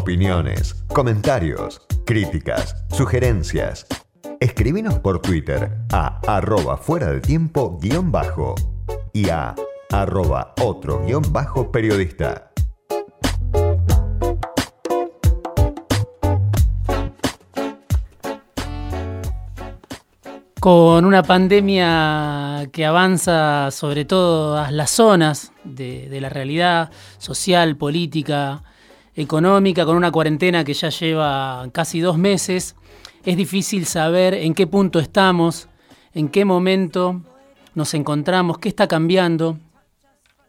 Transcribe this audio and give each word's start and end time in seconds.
Opiniones, 0.00 0.74
comentarios, 0.94 1.82
críticas, 2.06 2.84
sugerencias. 2.92 3.84
Escribinos 4.38 5.00
por 5.00 5.20
Twitter 5.20 5.76
a 5.92 6.20
arroba 6.20 6.76
fuera 6.76 7.10
de 7.10 7.20
tiempo 7.20 7.80
guion 7.82 8.12
bajo 8.12 8.54
y 9.12 9.28
a 9.28 9.56
arroba 9.90 10.54
otro 10.62 11.04
guion 11.04 11.24
bajo 11.32 11.72
periodista. 11.72 12.52
Con 20.60 21.04
una 21.04 21.24
pandemia 21.24 22.68
que 22.70 22.86
avanza 22.86 23.72
sobre 23.72 24.04
todas 24.04 24.70
las 24.70 24.90
zonas 24.90 25.50
de, 25.64 26.08
de 26.08 26.20
la 26.20 26.28
realidad 26.28 26.92
social, 27.18 27.76
política, 27.76 28.62
económica, 29.18 29.84
con 29.84 29.96
una 29.96 30.12
cuarentena 30.12 30.62
que 30.62 30.74
ya 30.74 30.90
lleva 30.90 31.68
casi 31.72 31.98
dos 31.98 32.16
meses, 32.16 32.76
es 33.24 33.36
difícil 33.36 33.84
saber 33.84 34.32
en 34.32 34.54
qué 34.54 34.68
punto 34.68 35.00
estamos, 35.00 35.68
en 36.14 36.28
qué 36.28 36.44
momento 36.44 37.20
nos 37.74 37.94
encontramos, 37.94 38.58
qué 38.58 38.68
está 38.68 38.86
cambiando, 38.86 39.58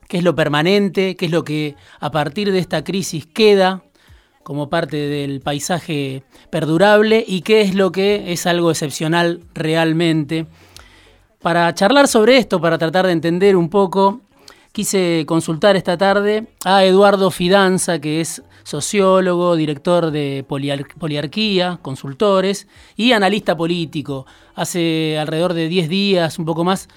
qué 0.07 0.19
es 0.19 0.23
lo 0.23 0.35
permanente, 0.35 1.15
qué 1.15 1.25
es 1.25 1.31
lo 1.31 1.43
que 1.43 1.75
a 1.99 2.11
partir 2.11 2.51
de 2.51 2.59
esta 2.59 2.83
crisis 2.83 3.25
queda 3.25 3.83
como 4.43 4.69
parte 4.69 4.97
del 4.97 5.41
paisaje 5.41 6.23
perdurable 6.51 7.23
y 7.27 7.41
qué 7.41 7.61
es 7.61 7.73
lo 7.73 7.91
que 7.91 8.31
es 8.31 8.45
algo 8.45 8.69
excepcional 8.69 9.41
realmente. 9.55 10.45
Para 11.41 11.73
charlar 11.73 12.07
sobre 12.07 12.37
esto, 12.37 12.61
para 12.61 12.77
tratar 12.77 13.07
de 13.07 13.13
entender 13.13 13.55
un 13.55 13.69
poco, 13.69 14.21
quise 14.71 15.23
consultar 15.27 15.75
esta 15.75 15.97
tarde 15.97 16.47
a 16.63 16.83
Eduardo 16.85 17.31
Fidanza, 17.31 17.99
que 17.99 18.21
es 18.21 18.43
sociólogo, 18.63 19.55
director 19.55 20.11
de 20.11 20.45
Poliarquía, 20.47 21.79
consultores 21.81 22.67
y 22.95 23.11
analista 23.13 23.57
político. 23.57 24.25
Hace 24.55 25.17
alrededor 25.17 25.53
de 25.53 25.67
10 25.67 25.89
días, 25.89 26.39
un 26.39 26.45
poco 26.45 26.63
más, 26.63 26.87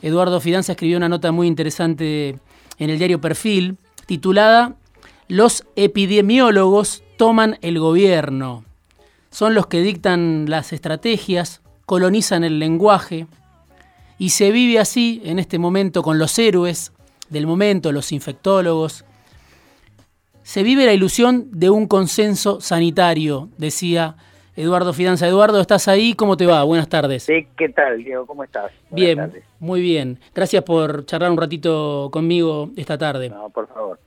Eduardo 0.00 0.40
Fidanza 0.40 0.72
escribió 0.72 0.96
una 0.96 1.08
nota 1.08 1.32
muy 1.32 1.46
interesante 1.46 2.38
en 2.78 2.90
el 2.90 2.98
diario 2.98 3.20
Perfil, 3.20 3.78
titulada 4.06 4.76
los 5.28 5.64
epidemiólogos 5.74 7.02
toman 7.16 7.58
el 7.62 7.80
gobierno. 7.80 8.64
Son 9.30 9.54
los 9.54 9.66
que 9.66 9.80
dictan 9.80 10.46
las 10.48 10.72
estrategias, 10.72 11.62
colonizan 11.84 12.44
el 12.44 12.58
lenguaje 12.58 13.26
y 14.18 14.30
se 14.30 14.50
vive 14.50 14.78
así 14.78 15.20
en 15.24 15.38
este 15.38 15.58
momento 15.58 16.02
con 16.02 16.18
los 16.18 16.38
héroes 16.38 16.92
del 17.28 17.46
momento, 17.46 17.92
los 17.92 18.12
infectólogos. 18.12 19.04
Se 20.42 20.62
vive 20.62 20.86
la 20.86 20.92
ilusión 20.92 21.48
de 21.50 21.70
un 21.70 21.86
consenso 21.86 22.60
sanitario, 22.60 23.48
decía 23.58 24.16
Eduardo 24.56 24.92
Fidanza. 24.92 25.26
Eduardo, 25.26 25.60
¿estás 25.60 25.86
ahí? 25.86 26.14
¿Cómo 26.14 26.36
te 26.36 26.46
va? 26.46 26.62
Buenas 26.64 26.88
tardes. 26.88 27.24
Sí, 27.24 27.46
¿qué 27.56 27.68
tal, 27.68 28.02
Diego? 28.02 28.26
¿Cómo 28.26 28.42
estás? 28.44 28.72
bien, 28.90 29.32
muy 29.58 29.80
bien. 29.80 30.18
Gracias 30.34 30.62
por 30.62 31.04
charlar 31.04 31.30
un 31.30 31.36
ratito 31.36 32.08
conmigo 32.10 32.70
esta 32.76 32.96
tarde. 32.96 33.28
No, 33.28 33.50
por 33.50 33.68
favor. 33.68 33.98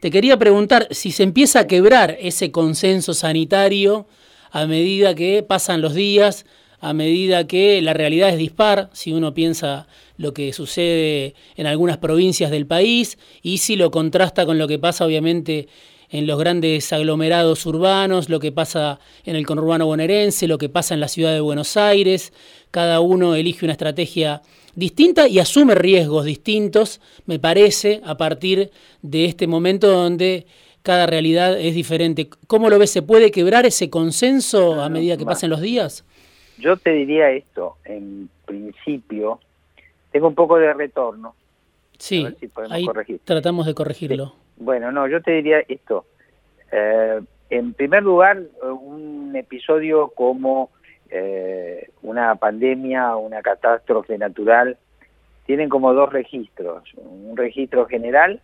Te 0.00 0.10
quería 0.10 0.36
preguntar 0.36 0.88
si 0.90 1.12
se 1.12 1.22
empieza 1.22 1.60
a 1.60 1.66
quebrar 1.66 2.16
ese 2.18 2.50
consenso 2.50 3.14
sanitario 3.14 4.06
a 4.50 4.66
medida 4.66 5.14
que 5.14 5.42
pasan 5.42 5.80
los 5.80 5.94
días, 5.94 6.46
a 6.80 6.92
medida 6.92 7.46
que 7.46 7.80
la 7.80 7.94
realidad 7.94 8.30
es 8.30 8.38
dispar, 8.38 8.90
si 8.92 9.12
uno 9.12 9.32
piensa 9.32 9.86
lo 10.22 10.32
que 10.32 10.52
sucede 10.52 11.34
en 11.56 11.66
algunas 11.66 11.98
provincias 11.98 12.50
del 12.50 12.66
país 12.66 13.18
y 13.42 13.58
si 13.58 13.76
lo 13.76 13.90
contrasta 13.90 14.46
con 14.46 14.56
lo 14.56 14.68
que 14.68 14.78
pasa 14.78 15.04
obviamente 15.04 15.68
en 16.10 16.26
los 16.26 16.38
grandes 16.38 16.92
aglomerados 16.92 17.66
urbanos, 17.66 18.28
lo 18.28 18.38
que 18.38 18.52
pasa 18.52 19.00
en 19.24 19.34
el 19.34 19.44
conurbano 19.46 19.86
bonaerense, 19.86 20.46
lo 20.46 20.58
que 20.58 20.68
pasa 20.68 20.94
en 20.94 21.00
la 21.00 21.08
ciudad 21.08 21.32
de 21.32 21.40
Buenos 21.40 21.76
Aires. 21.76 22.32
Cada 22.70 23.00
uno 23.00 23.34
elige 23.34 23.64
una 23.66 23.72
estrategia 23.72 24.42
distinta 24.74 25.26
y 25.26 25.38
asume 25.38 25.74
riesgos 25.74 26.24
distintos, 26.24 27.00
me 27.26 27.38
parece, 27.38 28.00
a 28.04 28.16
partir 28.16 28.70
de 29.00 29.24
este 29.24 29.46
momento 29.46 29.90
donde 29.90 30.46
cada 30.82 31.06
realidad 31.06 31.58
es 31.58 31.74
diferente. 31.74 32.28
¿Cómo 32.46 32.70
lo 32.70 32.78
ves? 32.78 32.90
¿Se 32.90 33.02
puede 33.02 33.30
quebrar 33.30 33.66
ese 33.66 33.90
consenso 33.90 34.82
a 34.82 34.88
medida 34.88 35.16
que 35.16 35.24
pasen 35.24 35.50
los 35.50 35.60
días? 35.60 36.04
Yo 36.58 36.76
te 36.76 36.92
diría 36.92 37.30
esto, 37.30 37.76
en 37.84 38.28
principio, 38.44 39.40
tengo 40.12 40.28
un 40.28 40.34
poco 40.34 40.58
de 40.58 40.72
retorno. 40.72 41.34
Sí, 41.98 42.26
ahí 42.70 42.86
tratamos 43.24 43.66
de 43.66 43.74
corregirlo. 43.74 44.34
Bueno, 44.56 44.92
no, 44.92 45.06
yo 45.08 45.22
te 45.22 45.32
diría 45.32 45.60
esto. 45.68 46.04
Eh, 46.70 47.20
en 47.50 47.74
primer 47.74 48.02
lugar, 48.02 48.40
un 48.62 49.34
episodio 49.36 50.08
como 50.08 50.70
eh, 51.10 51.90
una 52.02 52.34
pandemia 52.36 53.16
una 53.16 53.42
catástrofe 53.42 54.16
natural 54.16 54.78
tienen 55.46 55.68
como 55.68 55.92
dos 55.92 56.12
registros. 56.12 56.82
Un 56.96 57.36
registro 57.36 57.86
general, 57.86 58.40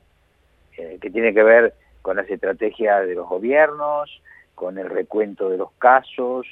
eh, 0.76 0.98
que 1.00 1.10
tiene 1.10 1.32
que 1.32 1.42
ver 1.42 1.74
con 2.02 2.16
las 2.16 2.28
estrategias 2.28 3.06
de 3.06 3.14
los 3.14 3.28
gobiernos, 3.28 4.22
con 4.54 4.78
el 4.78 4.90
recuento 4.90 5.48
de 5.48 5.56
los 5.56 5.72
casos, 5.78 6.46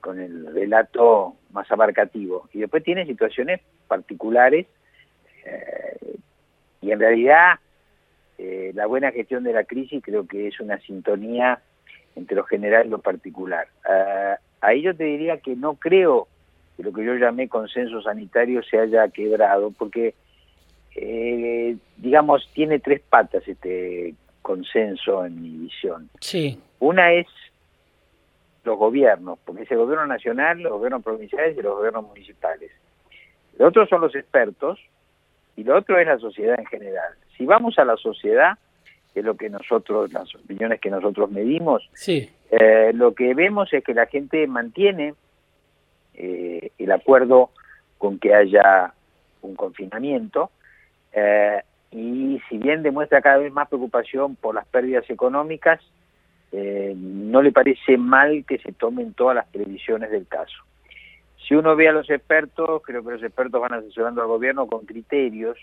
con 0.00 0.20
el 0.20 0.52
relato 0.52 1.34
más 1.50 1.70
abarcativo. 1.70 2.48
Y 2.52 2.60
después 2.60 2.82
tiene 2.82 3.06
situaciones 3.06 3.60
particulares 3.88 4.66
y 6.82 6.90
en 6.90 7.00
realidad 7.00 7.60
eh, 8.38 8.72
la 8.74 8.86
buena 8.86 9.12
gestión 9.12 9.44
de 9.44 9.52
la 9.52 9.64
crisis 9.64 10.02
creo 10.02 10.26
que 10.26 10.48
es 10.48 10.60
una 10.60 10.78
sintonía 10.80 11.60
entre 12.16 12.36
lo 12.36 12.44
general 12.44 12.86
y 12.86 12.90
lo 12.90 12.98
particular. 12.98 13.68
Uh, 13.88 14.34
ahí 14.60 14.82
yo 14.82 14.94
te 14.94 15.04
diría 15.04 15.38
que 15.38 15.54
no 15.54 15.74
creo 15.74 16.26
que 16.76 16.82
lo 16.82 16.92
que 16.92 17.04
yo 17.04 17.14
llamé 17.14 17.48
consenso 17.48 18.02
sanitario 18.02 18.62
se 18.62 18.78
haya 18.78 19.08
quebrado, 19.08 19.70
porque, 19.70 20.14
eh, 20.96 21.76
digamos, 21.98 22.50
tiene 22.52 22.80
tres 22.80 23.00
patas 23.00 23.46
este 23.46 24.14
consenso 24.42 25.24
en 25.24 25.40
mi 25.40 25.50
visión. 25.50 26.10
Sí. 26.20 26.58
Una 26.80 27.12
es 27.12 27.26
los 28.64 28.78
gobiernos, 28.78 29.38
porque 29.44 29.62
es 29.62 29.70
el 29.70 29.78
gobierno 29.78 30.06
nacional, 30.06 30.60
los 30.60 30.72
gobiernos 30.72 31.02
provinciales 31.02 31.56
y 31.56 31.62
los 31.62 31.76
gobiernos 31.76 32.06
municipales. 32.06 32.70
Lo 33.58 33.68
otro 33.68 33.86
son 33.86 34.00
los 34.00 34.14
expertos 34.14 34.78
y 35.56 35.64
lo 35.64 35.76
otro 35.76 35.98
es 35.98 36.06
la 36.06 36.18
sociedad 36.18 36.58
en 36.58 36.66
general. 36.66 37.12
Si 37.36 37.44
vamos 37.44 37.78
a 37.78 37.84
la 37.84 37.96
sociedad, 37.96 38.58
que 39.12 39.20
es 39.20 39.26
lo 39.26 39.36
que 39.36 39.50
nosotros, 39.50 40.12
las 40.12 40.34
opiniones 40.34 40.80
que 40.80 40.90
nosotros 40.90 41.30
medimos, 41.30 41.88
sí. 41.92 42.30
eh, 42.50 42.92
lo 42.94 43.14
que 43.14 43.34
vemos 43.34 43.72
es 43.72 43.84
que 43.84 43.94
la 43.94 44.06
gente 44.06 44.46
mantiene 44.46 45.14
eh, 46.14 46.70
el 46.78 46.92
acuerdo 46.92 47.50
con 47.98 48.18
que 48.18 48.34
haya 48.34 48.92
un 49.42 49.54
confinamiento 49.54 50.50
eh, 51.12 51.62
y 51.90 52.40
si 52.48 52.58
bien 52.58 52.82
demuestra 52.82 53.20
cada 53.20 53.38
vez 53.38 53.52
más 53.52 53.68
preocupación 53.68 54.36
por 54.36 54.54
las 54.54 54.66
pérdidas 54.66 55.08
económicas, 55.10 55.80
eh, 56.52 56.92
no 56.94 57.40
le 57.40 57.50
parece 57.50 57.96
mal 57.96 58.44
que 58.46 58.58
se 58.58 58.72
tomen 58.72 59.14
todas 59.14 59.34
las 59.34 59.46
previsiones 59.46 60.10
del 60.10 60.26
caso. 60.26 60.56
Si 61.48 61.54
uno 61.54 61.74
ve 61.74 61.88
a 61.88 61.92
los 61.92 62.08
expertos, 62.10 62.82
creo 62.84 63.02
que 63.02 63.12
los 63.12 63.22
expertos 63.22 63.58
van 63.58 63.72
asesorando 63.72 64.20
al 64.20 64.28
gobierno 64.28 64.66
con 64.66 64.84
criterios 64.84 65.56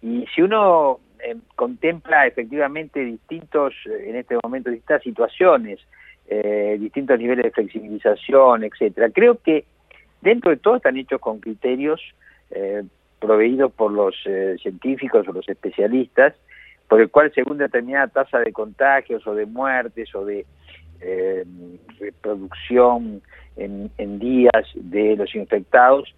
y 0.00 0.24
si 0.32 0.42
uno 0.42 1.00
eh, 1.18 1.36
contempla 1.56 2.26
efectivamente 2.28 3.00
distintos, 3.00 3.74
eh, 3.86 4.10
en 4.10 4.16
este 4.16 4.36
momento, 4.42 4.70
distintas 4.70 5.02
situaciones, 5.02 5.80
distintos 6.78 7.18
niveles 7.18 7.44
de 7.44 7.50
flexibilización, 7.50 8.64
etcétera, 8.64 9.10
creo 9.10 9.38
que 9.42 9.66
dentro 10.22 10.50
de 10.50 10.56
todo 10.56 10.76
están 10.76 10.96
hechos 10.96 11.20
con 11.20 11.40
criterios 11.40 12.00
proveídos 13.18 13.70
por 13.72 13.92
los 13.92 14.14
científicos 14.62 15.28
o 15.28 15.32
los 15.32 15.46
especialistas, 15.46 16.32
por 16.92 17.00
el 17.00 17.10
cual 17.10 17.32
según 17.34 17.56
determinada 17.56 18.06
tasa 18.08 18.40
de 18.40 18.52
contagios 18.52 19.26
o 19.26 19.34
de 19.34 19.46
muertes 19.46 20.14
o 20.14 20.26
de 20.26 20.44
reproducción 21.98 23.22
en, 23.56 23.90
en 23.96 24.18
días 24.18 24.66
de 24.74 25.16
los 25.16 25.34
infectados, 25.34 26.14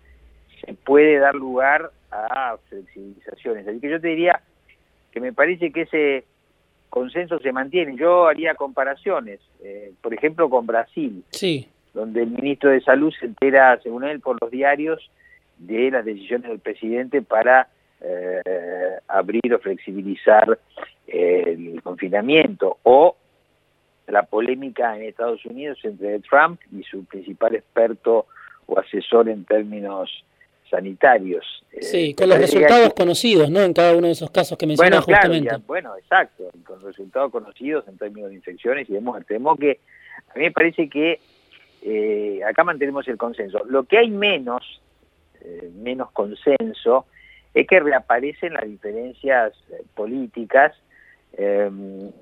se 0.67 0.75
puede 0.75 1.21
dar 1.21 1.37
lugar 1.37 1.93
a 2.11 2.57
flexibilizaciones. 2.69 3.69
Así 3.69 3.79
que 3.79 3.89
yo 3.89 4.01
te 4.01 4.09
diría 4.09 4.41
que 5.13 5.21
me 5.21 5.33
parece 5.33 5.71
que 5.71 5.83
ese 5.83 6.25
consenso 6.91 7.39
se 7.39 7.53
mantiene. 7.53 7.95
Yo 7.95 8.27
haría 8.27 8.57
comparaciones, 8.57 9.39
eh, 9.63 9.93
por 10.03 10.13
ejemplo, 10.13 10.51
con 10.51 10.67
Brasil, 10.67 11.23
sí. 11.31 11.69
donde 11.93 12.25
el 12.25 12.31
ministro 12.31 12.71
de 12.71 12.81
Salud 12.81 13.15
se 13.21 13.27
entera, 13.27 13.79
según 13.81 14.03
él, 14.03 14.19
por 14.19 14.43
los 14.43 14.51
diarios 14.51 15.09
de 15.57 15.93
las 15.93 16.05
decisiones 16.05 16.49
del 16.49 16.59
presidente 16.59 17.23
para 17.23 17.69
eh, 18.01 18.99
abrir 19.09 19.55
o 19.55 19.59
flexibilizar 19.59 20.59
el 21.07 21.81
confinamiento, 21.83 22.79
o 22.83 23.17
la 24.09 24.25
polémica 24.25 24.97
en 24.97 25.05
Estados 25.05 25.45
Unidos 25.47 25.79
entre 25.85 26.21
Trump 26.21 26.61
y 26.73 26.83
su 26.83 27.05
principal 27.05 27.55
experto 27.55 28.27
o 28.67 28.79
asesor 28.79 29.29
en 29.29 29.45
términos 29.45 30.25
sanitarios. 30.71 31.45
Sí, 31.81 32.15
con 32.15 32.29
los 32.29 32.39
resultados 32.39 32.95
conocidos, 32.95 33.51
¿no? 33.51 33.61
En 33.61 33.73
cada 33.73 33.97
uno 33.97 34.07
de 34.07 34.13
esos 34.13 34.31
casos 34.31 34.59
que 34.59 34.67
mencionas 34.67 35.05
bueno, 35.05 35.21
justamente. 35.21 35.57
bueno, 35.67 35.97
exacto, 35.97 36.51
con 36.67 36.83
resultados 36.83 37.31
conocidos 37.31 37.87
en 37.89 37.97
términos 37.99 38.31
de 38.31 38.37
infecciones 38.37 38.89
y 38.89 38.95
demás. 38.95 39.25
Tenemos 39.27 39.59
que, 39.59 39.81
a 40.29 40.39
mí 40.39 40.45
me 40.45 40.51
parece 40.51 40.89
que 40.89 41.21
acá 42.47 42.65
mantenemos 42.65 43.07
el 43.09 43.17
consenso. 43.17 43.63
Lo 43.67 43.85
que 43.85 43.99
hay 43.99 44.11
menos, 44.11 44.81
menos 45.75 46.11
consenso, 46.13 47.07
es 47.55 47.67
que 47.67 47.81
reaparecen 47.81 48.55
las 48.55 48.65
diferencias 48.65 49.53
políticas 49.95 50.73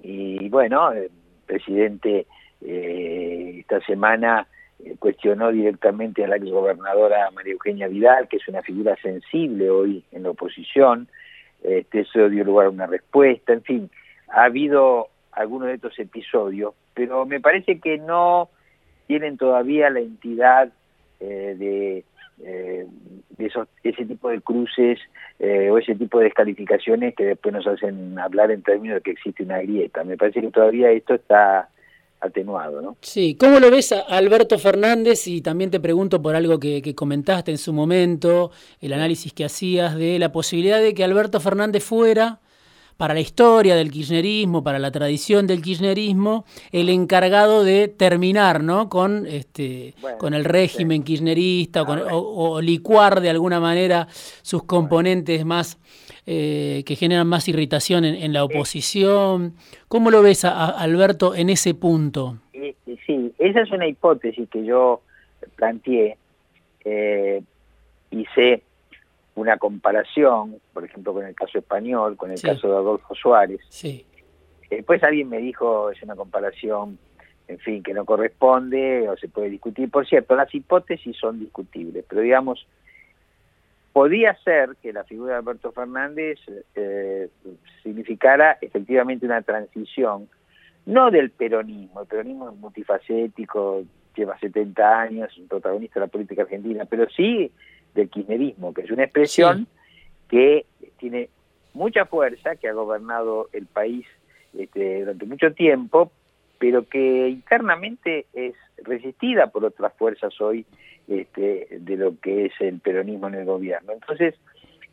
y 0.02 0.48
bueno, 0.48 0.92
el 0.92 1.10
presidente 1.46 2.26
eh, 2.64 3.56
esta 3.60 3.80
semana 3.80 4.46
eh, 4.84 4.94
cuestionó 4.98 5.50
directamente 5.50 6.24
a 6.24 6.28
la 6.28 6.36
exgobernadora 6.36 7.30
María 7.32 7.52
Eugenia 7.52 7.88
Vidal, 7.88 8.28
que 8.28 8.36
es 8.36 8.48
una 8.48 8.62
figura 8.62 8.96
sensible 9.02 9.68
hoy 9.68 10.04
en 10.12 10.22
la 10.22 10.30
oposición, 10.30 11.08
este, 11.62 12.00
eso 12.00 12.28
dio 12.28 12.44
lugar 12.44 12.66
a 12.66 12.70
una 12.70 12.86
respuesta, 12.86 13.52
en 13.52 13.62
fin, 13.62 13.90
ha 14.28 14.44
habido 14.44 15.08
algunos 15.32 15.68
de 15.68 15.74
estos 15.74 15.98
episodios, 15.98 16.74
pero 16.94 17.26
me 17.26 17.40
parece 17.40 17.80
que 17.80 17.98
no 17.98 18.48
tienen 19.06 19.36
todavía 19.36 19.90
la 19.90 20.00
entidad 20.00 20.72
eh, 21.20 21.56
de 21.58 22.04
esos, 23.52 23.68
ese 23.84 24.04
tipo 24.04 24.28
de 24.30 24.40
cruces 24.40 24.98
o 25.40 25.78
ese 25.78 25.96
tipo 25.96 26.18
de 26.18 26.26
descalificaciones 26.26 27.16
que 27.16 27.24
después 27.24 27.52
nos 27.52 27.66
hacen 27.66 28.16
hablar 28.16 28.52
en 28.52 28.62
términos 28.62 28.96
de 28.96 29.00
que 29.00 29.10
existe 29.10 29.42
una 29.42 29.60
grieta. 29.60 30.04
Me 30.04 30.16
parece 30.16 30.40
que 30.40 30.52
todavía 30.52 30.92
esto 30.92 31.14
está 31.14 31.68
atenuado. 32.22 32.80
¿no? 32.80 32.96
Sí, 33.00 33.36
¿cómo 33.38 33.60
lo 33.60 33.70
ves 33.70 33.92
a 33.92 34.00
Alberto 34.00 34.58
Fernández? 34.58 35.26
Y 35.26 35.42
también 35.42 35.70
te 35.70 35.80
pregunto 35.80 36.22
por 36.22 36.34
algo 36.34 36.58
que, 36.58 36.94
comentaste 36.94 37.50
en 37.50 37.58
su 37.58 37.72
momento, 37.72 38.52
el 38.80 38.92
análisis 38.92 39.32
que 39.32 39.44
hacías 39.44 39.96
de 39.96 40.18
la 40.18 40.32
posibilidad 40.32 40.80
de 40.80 40.94
que 40.94 41.04
Alberto 41.04 41.40
Fernández 41.40 41.82
fuera, 41.84 42.40
para 43.02 43.14
la 43.14 43.20
historia 43.20 43.74
del 43.74 43.90
kirchnerismo, 43.90 44.62
para 44.62 44.78
la 44.78 44.92
tradición 44.92 45.48
del 45.48 45.60
kirchnerismo, 45.60 46.44
el 46.70 46.88
encargado 46.88 47.64
de 47.64 47.88
terminar 47.88 48.62
¿no? 48.62 48.88
con, 48.88 49.26
este, 49.26 49.94
con 50.20 50.34
el 50.34 50.44
régimen 50.44 51.02
kirchnerista 51.02 51.82
o, 51.82 52.60
licuar 52.60 53.20
de 53.20 53.30
alguna 53.30 53.58
manera 53.58 54.06
sus 54.42 54.62
componentes 54.62 55.44
más 55.44 55.80
eh, 56.26 56.84
que 56.86 56.94
generan 56.94 57.26
más 57.26 57.48
irritación 57.48 58.04
en, 58.04 58.32
la 58.32 58.44
oposición. 58.44 59.54
¿Cómo 59.88 60.12
lo 60.12 60.22
ves, 60.22 60.44
a, 60.44 60.66
Alberto, 60.66 61.34
en 61.34 61.50
ese 61.50 61.74
punto? 61.74 62.38
Sí, 62.52 63.32
esa 63.40 63.62
es 63.62 63.72
una 63.72 63.88
hipótesis 63.88 64.48
que 64.48 64.64
yo 64.64 65.00
planteé. 65.56 66.18
Eh, 66.84 67.42
hice 68.12 68.62
una 69.34 69.56
comparación, 69.56 70.60
por 70.72 70.84
ejemplo, 70.84 71.14
con 71.14 71.24
el 71.26 71.34
caso 71.34 71.58
español, 71.58 72.16
con 72.16 72.30
el 72.30 72.40
caso 72.40 72.68
de 72.68 72.74
Adolfo 72.74 73.14
Suárez. 73.14 73.60
Sí. 73.68 74.04
Después 74.68 75.02
alguien 75.02 75.28
me 75.28 75.38
dijo, 75.38 75.90
es 75.90 76.02
una 76.02 76.16
comparación, 76.16 76.98
en 77.48 77.58
fin, 77.58 77.82
que 77.82 77.94
no 77.94 78.04
corresponde 78.04 79.08
o 79.08 79.16
se 79.16 79.28
puede 79.28 79.50
discutir. 79.50 79.90
Por 79.90 80.06
cierto, 80.06 80.34
las 80.34 80.54
hipótesis 80.54 81.16
son 81.16 81.40
discutibles, 81.40 82.04
pero 82.08 82.20
digamos, 82.20 82.66
podía 83.92 84.34
ser 84.42 84.76
que 84.82 84.92
la 84.92 85.04
figura 85.04 85.32
de 85.32 85.38
Alberto 85.38 85.72
Fernández 85.72 86.38
eh, 86.74 87.28
significara 87.82 88.58
efectivamente 88.60 89.26
una 89.26 89.42
transición, 89.42 90.28
no 90.86 91.10
del 91.10 91.30
peronismo, 91.30 92.02
el 92.02 92.06
peronismo 92.06 92.50
es 92.50 92.56
multifacético, 92.56 93.84
lleva 94.14 94.38
70 94.38 95.00
años, 95.00 95.30
es 95.30 95.38
un 95.38 95.48
protagonista 95.48 96.00
de 96.00 96.06
la 96.06 96.10
política 96.10 96.42
argentina, 96.42 96.84
pero 96.86 97.08
sí 97.10 97.50
del 97.94 98.08
kirchnerismo, 98.08 98.72
que 98.72 98.82
es 98.82 98.90
una 98.90 99.04
expresión 99.04 99.66
que 100.28 100.66
tiene 100.98 101.28
mucha 101.74 102.06
fuerza, 102.06 102.56
que 102.56 102.68
ha 102.68 102.72
gobernado 102.72 103.48
el 103.52 103.66
país 103.66 104.06
este, 104.56 105.00
durante 105.00 105.26
mucho 105.26 105.52
tiempo, 105.52 106.12
pero 106.58 106.88
que 106.88 107.28
internamente 107.28 108.26
es 108.32 108.54
resistida 108.78 109.48
por 109.48 109.64
otras 109.64 109.92
fuerzas 109.94 110.38
hoy 110.40 110.64
este, 111.08 111.68
de 111.70 111.96
lo 111.96 112.18
que 112.20 112.46
es 112.46 112.52
el 112.60 112.80
peronismo 112.80 113.28
en 113.28 113.34
el 113.34 113.44
gobierno. 113.44 113.92
Entonces, 113.92 114.34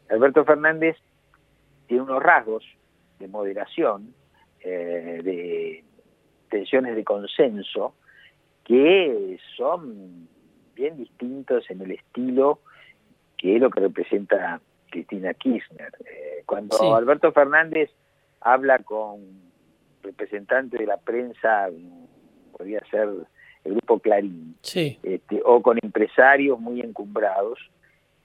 Alberto 0.10 0.44
Fernández 0.46 0.98
tiene 1.88 2.04
unos 2.04 2.22
rasgos 2.22 2.66
de 3.20 3.28
moderación, 3.28 4.14
eh, 4.62 5.22
de 5.24 5.84
tensiones 6.50 6.96
de 6.96 7.04
consenso, 7.04 7.94
que 8.64 9.38
son 9.56 10.28
bien 10.76 10.98
distintos 10.98 11.70
en 11.70 11.82
el 11.82 11.92
estilo 11.92 12.60
que 13.40 13.56
es 13.56 13.62
lo 13.62 13.70
que 13.70 13.80
representa 13.80 14.60
Cristina 14.92 15.34
Kirchner. 15.34 15.92
Eh, 16.06 16.44
cuando 16.46 16.94
Alberto 16.94 17.32
Fernández 17.32 17.90
habla 18.42 18.80
con 18.80 19.22
representantes 20.04 20.80
de 20.80 20.86
la 20.86 20.98
prensa, 20.98 21.70
podría 22.56 22.82
ser 22.92 23.08
el 23.64 23.72
grupo 23.72 24.00
Clarín, 24.00 24.56
este, 24.62 25.42
o 25.46 25.62
con 25.62 25.80
empresarios 25.82 26.60
muy 26.60 26.82
encumbrados, 26.82 27.60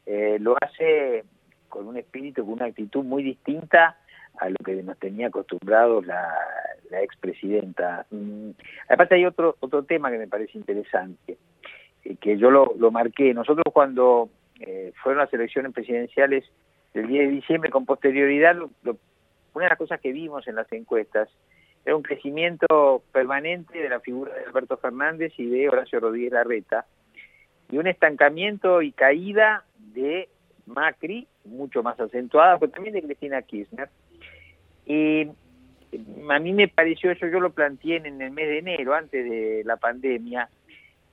eh, 0.06 0.38
lo 0.40 0.56
hace 0.60 1.24
con 1.68 1.86
un 1.86 1.96
espíritu, 1.96 2.44
con 2.44 2.54
una 2.54 2.66
actitud 2.66 3.04
muy 3.04 3.22
distinta 3.22 3.96
a 4.38 4.48
lo 4.48 4.56
que 4.64 4.82
nos 4.82 4.98
tenía 4.98 5.28
acostumbrados 5.28 6.06
la, 6.06 6.28
la 6.90 7.02
expresidenta. 7.02 8.04
Mm, 8.10 8.50
además 8.88 9.12
hay 9.12 9.26
otro, 9.26 9.56
otro 9.60 9.84
tema 9.84 10.10
que 10.10 10.18
me 10.18 10.28
parece 10.28 10.58
interesante, 10.58 11.38
eh, 12.04 12.16
que 12.20 12.36
yo 12.36 12.50
lo, 12.50 12.74
lo 12.78 12.90
marqué. 12.90 13.32
Nosotros 13.32 13.64
cuando 13.72 14.28
eh, 14.60 14.92
fueron 15.02 15.20
las 15.20 15.32
elecciones 15.32 15.72
presidenciales 15.72 16.44
del 16.92 17.08
10 17.08 17.28
de 17.28 17.34
diciembre, 17.34 17.70
con 17.70 17.86
posterioridad, 17.86 18.56
una 18.56 19.64
de 19.64 19.68
las 19.68 19.78
cosas 19.78 20.00
que 20.00 20.12
vimos 20.12 20.46
en 20.46 20.56
las 20.56 20.70
encuestas 20.72 21.28
era 21.84 21.96
un 21.96 22.02
crecimiento 22.02 23.02
permanente 23.12 23.78
de 23.78 23.88
la 23.88 24.00
figura 24.00 24.32
de 24.34 24.44
Alberto 24.44 24.76
Fernández 24.78 25.32
y 25.36 25.46
de 25.46 25.68
Horacio 25.68 26.00
Rodríguez 26.00 26.32
Larreta, 26.32 26.86
y 27.70 27.78
un 27.78 27.86
estancamiento 27.86 28.80
y 28.82 28.92
caída 28.92 29.64
de 29.92 30.28
Macri, 30.66 31.26
mucho 31.44 31.82
más 31.82 31.98
acentuada, 32.00 32.58
pero 32.58 32.72
también 32.72 32.94
de 32.94 33.02
Cristina 33.02 33.42
Kirchner. 33.42 33.90
Y 34.86 35.28
a 36.30 36.38
mí 36.38 36.52
me 36.52 36.68
pareció 36.68 37.10
eso, 37.10 37.26
yo 37.26 37.40
lo 37.40 37.50
planteé 37.50 37.96
en 37.96 38.20
el 38.20 38.30
mes 38.30 38.48
de 38.48 38.58
enero, 38.58 38.94
antes 38.94 39.24
de 39.28 39.62
la 39.64 39.76
pandemia, 39.76 40.48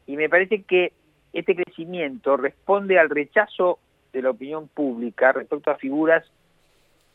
y 0.08 0.16
me 0.16 0.30
parece 0.30 0.64
que 0.64 0.94
este 1.34 1.56
crecimiento 1.56 2.38
responde 2.38 3.00
al 3.00 3.10
rechazo 3.10 3.80
de 4.14 4.22
la 4.22 4.32
opinión 4.32 4.68
pública 4.68 5.32
respecto 5.32 5.72
a 5.72 5.76
figuras 5.76 6.26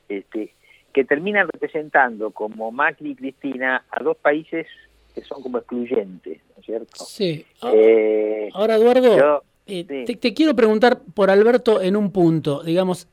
este, 0.09 0.55
que 0.93 1.05
terminan 1.05 1.49
representando 1.53 2.31
como 2.31 2.73
Macri 2.73 3.11
y 3.11 3.17
Cristina 3.17 3.85
a 3.91 4.03
dos 4.03 4.17
países 4.17 4.67
que 5.15 5.23
son 5.23 5.43
como 5.43 5.59
excluyentes, 5.59 6.41
¿no 6.55 6.61
es 6.61 6.67
cierto? 6.67 7.05
Sí. 7.05 7.45
Eh, 7.73 8.51
Ahora, 8.53 8.77
Eduardo, 8.77 9.43
eh, 9.67 9.85
te, 9.85 10.35
quiero 10.35 10.55
preguntar 10.55 11.01
por 11.15 11.31
Alberto 11.31 11.81
en 11.81 11.97
un 11.97 12.13
punto, 12.13 12.63
digamos, 12.63 13.09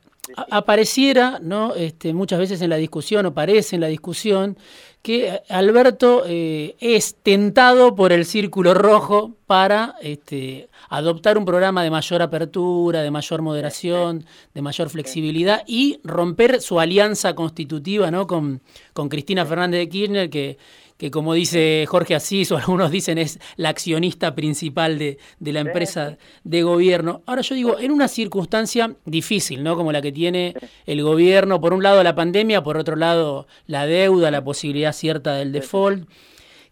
apareciera, 0.50 1.38
¿no? 1.40 1.74
Este, 1.74 2.12
muchas 2.12 2.38
veces 2.38 2.60
en 2.62 2.70
la 2.70 2.76
discusión, 2.76 3.26
o 3.26 3.34
parece 3.34 3.76
en 3.76 3.80
la 3.80 3.88
discusión, 3.88 4.56
que 5.04 5.42
Alberto 5.50 6.22
eh, 6.26 6.76
es 6.80 7.16
tentado 7.22 7.94
por 7.94 8.10
el 8.10 8.24
círculo 8.24 8.72
rojo 8.72 9.32
para 9.46 9.96
este, 10.00 10.70
adoptar 10.88 11.36
un 11.36 11.44
programa 11.44 11.84
de 11.84 11.90
mayor 11.90 12.22
apertura, 12.22 13.02
de 13.02 13.10
mayor 13.10 13.42
moderación, 13.42 14.24
de 14.54 14.62
mayor 14.62 14.88
flexibilidad 14.88 15.62
y 15.66 16.00
romper 16.04 16.62
su 16.62 16.80
alianza 16.80 17.34
constitutiva 17.34 18.10
¿no? 18.10 18.26
con, 18.26 18.62
con 18.94 19.10
Cristina 19.10 19.44
Fernández 19.44 19.80
de 19.80 19.88
Kirchner, 19.90 20.30
que 20.30 20.56
que 21.04 21.10
como 21.10 21.34
dice 21.34 21.84
Jorge 21.86 22.14
Asís 22.14 22.50
o 22.50 22.56
algunos 22.56 22.90
dicen 22.90 23.18
es 23.18 23.38
la 23.56 23.68
accionista 23.68 24.34
principal 24.34 24.98
de, 24.98 25.18
la 25.38 25.60
empresa 25.60 26.16
de 26.44 26.62
gobierno. 26.62 27.20
Ahora 27.26 27.42
yo 27.42 27.54
digo, 27.54 27.78
en 27.78 27.90
una 27.90 28.08
circunstancia 28.08 28.96
difícil, 29.04 29.62
¿no? 29.62 29.76
Como 29.76 29.92
la 29.92 30.00
que 30.00 30.12
tiene 30.12 30.54
el 30.86 31.02
gobierno, 31.02 31.60
por 31.60 31.74
un 31.74 31.82
lado 31.82 32.02
la 32.02 32.14
pandemia, 32.14 32.62
por 32.62 32.78
otro 32.78 32.96
lado 32.96 33.46
la 33.66 33.84
deuda, 33.84 34.30
la 34.30 34.42
posibilidad 34.42 34.94
cierta 34.94 35.34
del 35.34 35.52
default. 35.52 36.08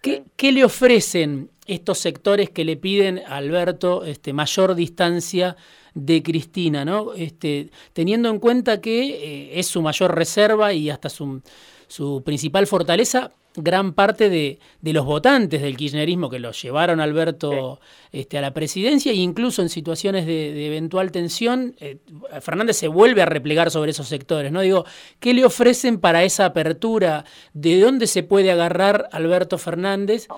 ¿Qué, 0.01 0.25
qué 0.37 0.51
le 0.51 0.65
ofrecen 0.65 1.51
estos 1.67 1.99
sectores 1.99 2.49
que 2.49 2.65
le 2.65 2.79
piden 2.79 3.19
a 3.27 3.37
Alberto 3.37 4.03
este, 4.07 4.33
mayor 4.33 4.75
distancia 4.75 5.59
de 5.93 6.23
Cristina, 6.23 6.87
¿no? 6.87 7.13
Este, 7.13 7.69
teniendo 7.93 8.31
en 8.31 8.39
cuenta 8.39 8.81
que 8.81 9.11
eh, 9.11 9.59
es 9.61 9.67
su 9.67 9.83
mayor 9.83 10.15
reserva 10.15 10.73
y 10.73 10.89
hasta 10.89 11.11
su, 11.11 11.43
su 11.87 12.23
principal 12.25 12.67
fortaleza, 12.67 13.33
gran 13.55 13.93
parte 13.93 14.29
de, 14.29 14.59
los 14.83 15.05
votantes 15.05 15.63
del 15.63 15.77
kirchnerismo 15.77 16.31
que 16.31 16.39
lo 16.39 16.53
llevaron 16.53 17.01
a 17.01 17.05
Alberto 17.05 17.81
este, 18.13 18.39
a 18.39 18.41
la 18.41 18.53
presidencia 18.53 19.13
e 19.13 19.17
incluso 19.17 19.63
en 19.63 19.69
situaciones 19.69 20.27
de, 20.27 20.67
eventual 20.67 21.13
tensión, 21.13 21.75
eh, 21.81 21.99
Fernández 22.41 22.77
se 22.77 22.89
vuelve 22.89 23.23
a 23.23 23.27
replegar 23.27 23.71
sobre 23.71 23.91
esos 23.91 24.09
sectores. 24.09 24.53
¿no? 24.53 24.61
Digo, 24.61 24.85
¿qué 25.21 25.35
le 25.35 25.45
ofrecen 25.45 26.01
para 26.01 26.23
esa 26.23 26.47
apertura? 26.47 27.25
¿De 27.53 27.81
dónde 27.81 28.07
se 28.07 28.23
puede 28.23 28.51
agarrar 28.51 29.09
Alberto 29.13 29.59
Fernández 29.59 30.29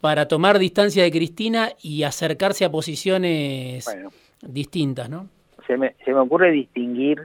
para 0.00 0.28
tomar 0.28 0.58
distancia 0.58 1.02
de 1.02 1.10
Cristina 1.10 1.70
y 1.82 2.02
acercarse 2.02 2.64
a 2.64 2.70
posiciones 2.70 3.86
distintas? 4.40 5.08
¿no? 5.10 5.28
se 5.66 5.76
me, 5.76 5.94
se 6.04 6.12
me 6.12 6.20
ocurre 6.20 6.50
distinguir 6.50 7.22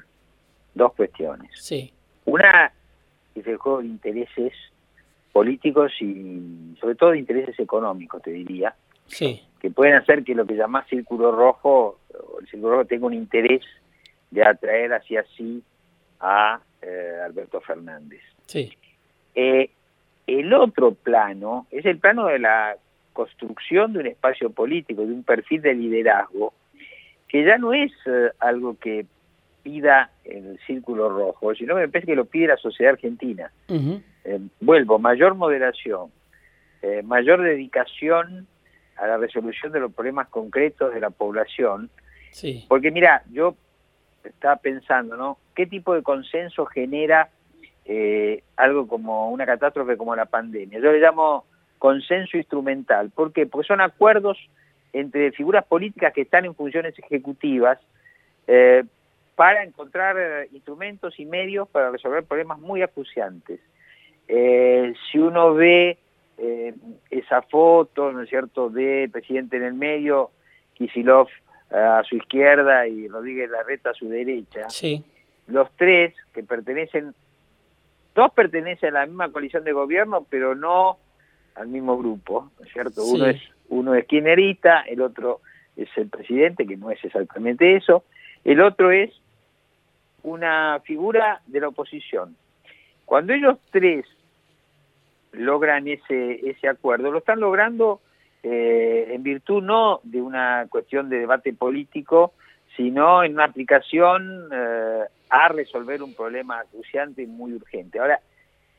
dos 0.74 0.94
cuestiones. 0.94 1.52
Sí. 1.56 1.92
Una 2.26 2.72
es 3.36 3.48
el 3.48 3.58
juego 3.58 3.82
de 3.82 3.88
intereses 3.88 4.54
políticos 5.38 5.92
y 6.02 6.74
sobre 6.82 6.96
todo 6.96 7.12
de 7.12 7.20
intereses 7.20 7.60
económicos, 7.60 8.24
te 8.24 8.32
diría, 8.32 8.74
Sí. 9.06 9.40
que 9.60 9.70
pueden 9.70 9.94
hacer 9.94 10.24
que 10.24 10.34
lo 10.34 10.48
que 10.48 10.56
llamás 10.56 10.88
círculo 10.88 11.32
rojo, 11.32 12.00
el 12.42 12.48
círculo 12.48 12.72
rojo 12.72 12.86
tenga 12.86 13.06
un 13.06 13.14
interés 13.14 13.62
de 14.32 14.44
atraer 14.44 14.94
hacia 14.94 15.24
sí 15.38 15.62
a 16.20 16.60
eh, 16.82 17.20
Alberto 17.24 17.62
Fernández. 17.62 18.22
Sí. 18.48 18.76
Eh, 19.36 19.70
el 20.26 20.52
otro 20.56 20.96
plano 20.96 21.68
es 21.70 21.86
el 21.86 22.00
plano 22.00 22.26
de 22.26 22.40
la 22.40 22.76
construcción 23.14 23.94
de 23.94 24.00
un 24.00 24.08
espacio 24.08 24.50
político, 24.50 25.06
de 25.06 25.14
un 25.14 25.24
perfil 25.24 25.62
de 25.62 25.76
liderazgo, 25.76 26.52
que 27.28 27.46
ya 27.46 27.60
no 27.60 27.74
es 27.74 27.92
eh, 28.08 28.32
algo 28.40 28.76
que 28.80 29.06
pida 29.68 30.12
el 30.24 30.58
círculo 30.66 31.10
rojo, 31.10 31.54
sino 31.54 31.76
me 31.76 31.90
parece 31.90 32.08
que 32.08 32.16
lo 32.16 32.24
pide 32.24 32.48
la 32.48 32.56
sociedad 32.56 32.94
argentina. 32.94 33.52
Eh, 33.68 34.40
vuelvo, 34.62 34.98
mayor 34.98 35.36
moderación, 35.36 36.10
eh, 36.82 37.02
mayor 37.04 37.42
dedicación 37.42 38.48
a 38.96 39.08
la 39.08 39.18
resolución 39.18 39.74
de 39.74 39.82
los 39.82 39.92
problemas 39.94 40.30
concretos 40.30 40.94
de 40.94 41.02
la 41.02 41.10
población, 41.10 41.90
Sí. 42.32 42.66
porque 42.70 42.92
mira, 42.92 43.24
yo 43.30 43.56
estaba 44.24 44.56
pensando, 44.56 45.18
¿no? 45.18 45.38
¿Qué 45.54 45.66
tipo 45.68 45.94
de 45.94 46.02
consenso 46.02 46.66
genera 46.66 47.28
eh, 47.84 48.44
algo 48.56 48.88
como 48.88 49.30
una 49.32 49.46
catástrofe 49.46 49.98
como 49.98 50.16
la 50.16 50.28
pandemia? 50.28 50.80
Yo 50.80 50.94
le 50.94 51.00
llamo 51.00 51.44
consenso 51.78 52.38
instrumental. 52.38 53.10
¿Por 53.10 53.34
qué? 53.34 53.46
Porque 53.46 53.68
son 53.68 53.82
acuerdos 53.82 54.38
entre 54.94 55.34
figuras 55.34 55.66
políticas 55.66 56.14
que 56.14 56.22
están 56.22 56.46
en 56.46 56.56
funciones 56.56 56.98
ejecutivas 56.98 57.80
eh, 58.48 58.86
para 59.38 59.64
encontrar 59.64 60.18
eh, 60.18 60.50
instrumentos 60.52 61.20
y 61.20 61.26
medios 61.28 61.70
para 61.70 61.92
resolver 61.92 62.24
problemas 62.24 62.58
muy 62.58 62.82
acuciantes. 62.82 63.60
Eh, 64.28 64.96
si 65.12 65.20
uno 65.20 65.54
ve 65.54 66.00
eh, 66.40 66.74
esa 67.12 67.44
foto, 67.44 68.12
¿no 68.12 68.24
es 68.24 68.30
cierto?, 68.30 68.72
de 68.72 69.08
presidente 69.14 69.58
en 69.58 69.64
el 69.64 69.76
medio, 69.76 70.32
Kisilov 70.74 71.28
a 71.70 72.02
su 72.10 72.16
izquierda 72.16 72.88
y 72.88 73.08
Rodríguez 73.08 73.52
Larreta 73.52 73.92
a 73.92 73.94
su 73.94 74.10
derecha, 74.10 74.72
Sí. 74.72 75.04
los 75.46 75.70
tres 75.76 76.16
que 76.34 76.42
pertenecen, 76.42 77.14
dos 78.16 78.32
pertenecen 78.34 78.96
a 78.96 79.02
la 79.02 79.06
misma 79.06 79.32
coalición 79.32 79.64
de 79.66 79.72
gobierno, 79.72 80.26
pero 80.28 80.56
no 80.56 80.98
al 81.54 81.68
mismo 81.68 81.96
grupo, 81.96 82.50
¿no 82.58 82.66
es 82.66 82.74
cierto? 82.74 83.02
Sí. 83.02 83.16
Uno 83.16 83.26
es 83.28 83.42
uno 83.70 83.94
es 83.94 84.06
kirchnerista, 84.08 84.82
el 84.82 85.02
otro 85.02 85.42
es 85.76 85.90
el 85.96 86.10
presidente, 86.10 86.66
que 86.66 86.76
no 86.76 86.90
es 86.90 87.04
exactamente 87.06 87.76
eso, 87.76 88.04
el 88.44 88.62
otro 88.62 88.92
es 88.92 89.12
una 90.32 90.80
figura 90.84 91.42
de 91.48 91.60
la 91.60 91.70
oposición. 91.70 92.36
Cuando 93.06 93.34
ellos 93.34 93.58
tres 93.72 94.06
logran 95.32 95.88
ese, 95.88 96.50
ese 96.50 96.68
acuerdo, 96.68 97.12
lo 97.12 97.20
están 97.20 97.40
logrando 97.40 98.02
eh, 98.44 99.08
en 99.14 99.24
virtud 99.24 99.64
no 99.64 100.00
de 100.04 100.22
una 100.22 100.68
cuestión 100.70 101.10
de 101.10 101.20
debate 101.20 101.54
político, 101.54 102.34
sino 102.76 103.24
en 103.24 103.34
una 103.34 103.46
aplicación 103.46 104.50
eh, 104.52 105.04
a 105.30 105.48
resolver 105.50 106.04
un 106.04 106.14
problema 106.14 106.60
acuciante 106.60 107.24
y 107.24 107.28
muy 107.28 107.54
urgente. 107.54 108.00
Ahora, 108.00 108.20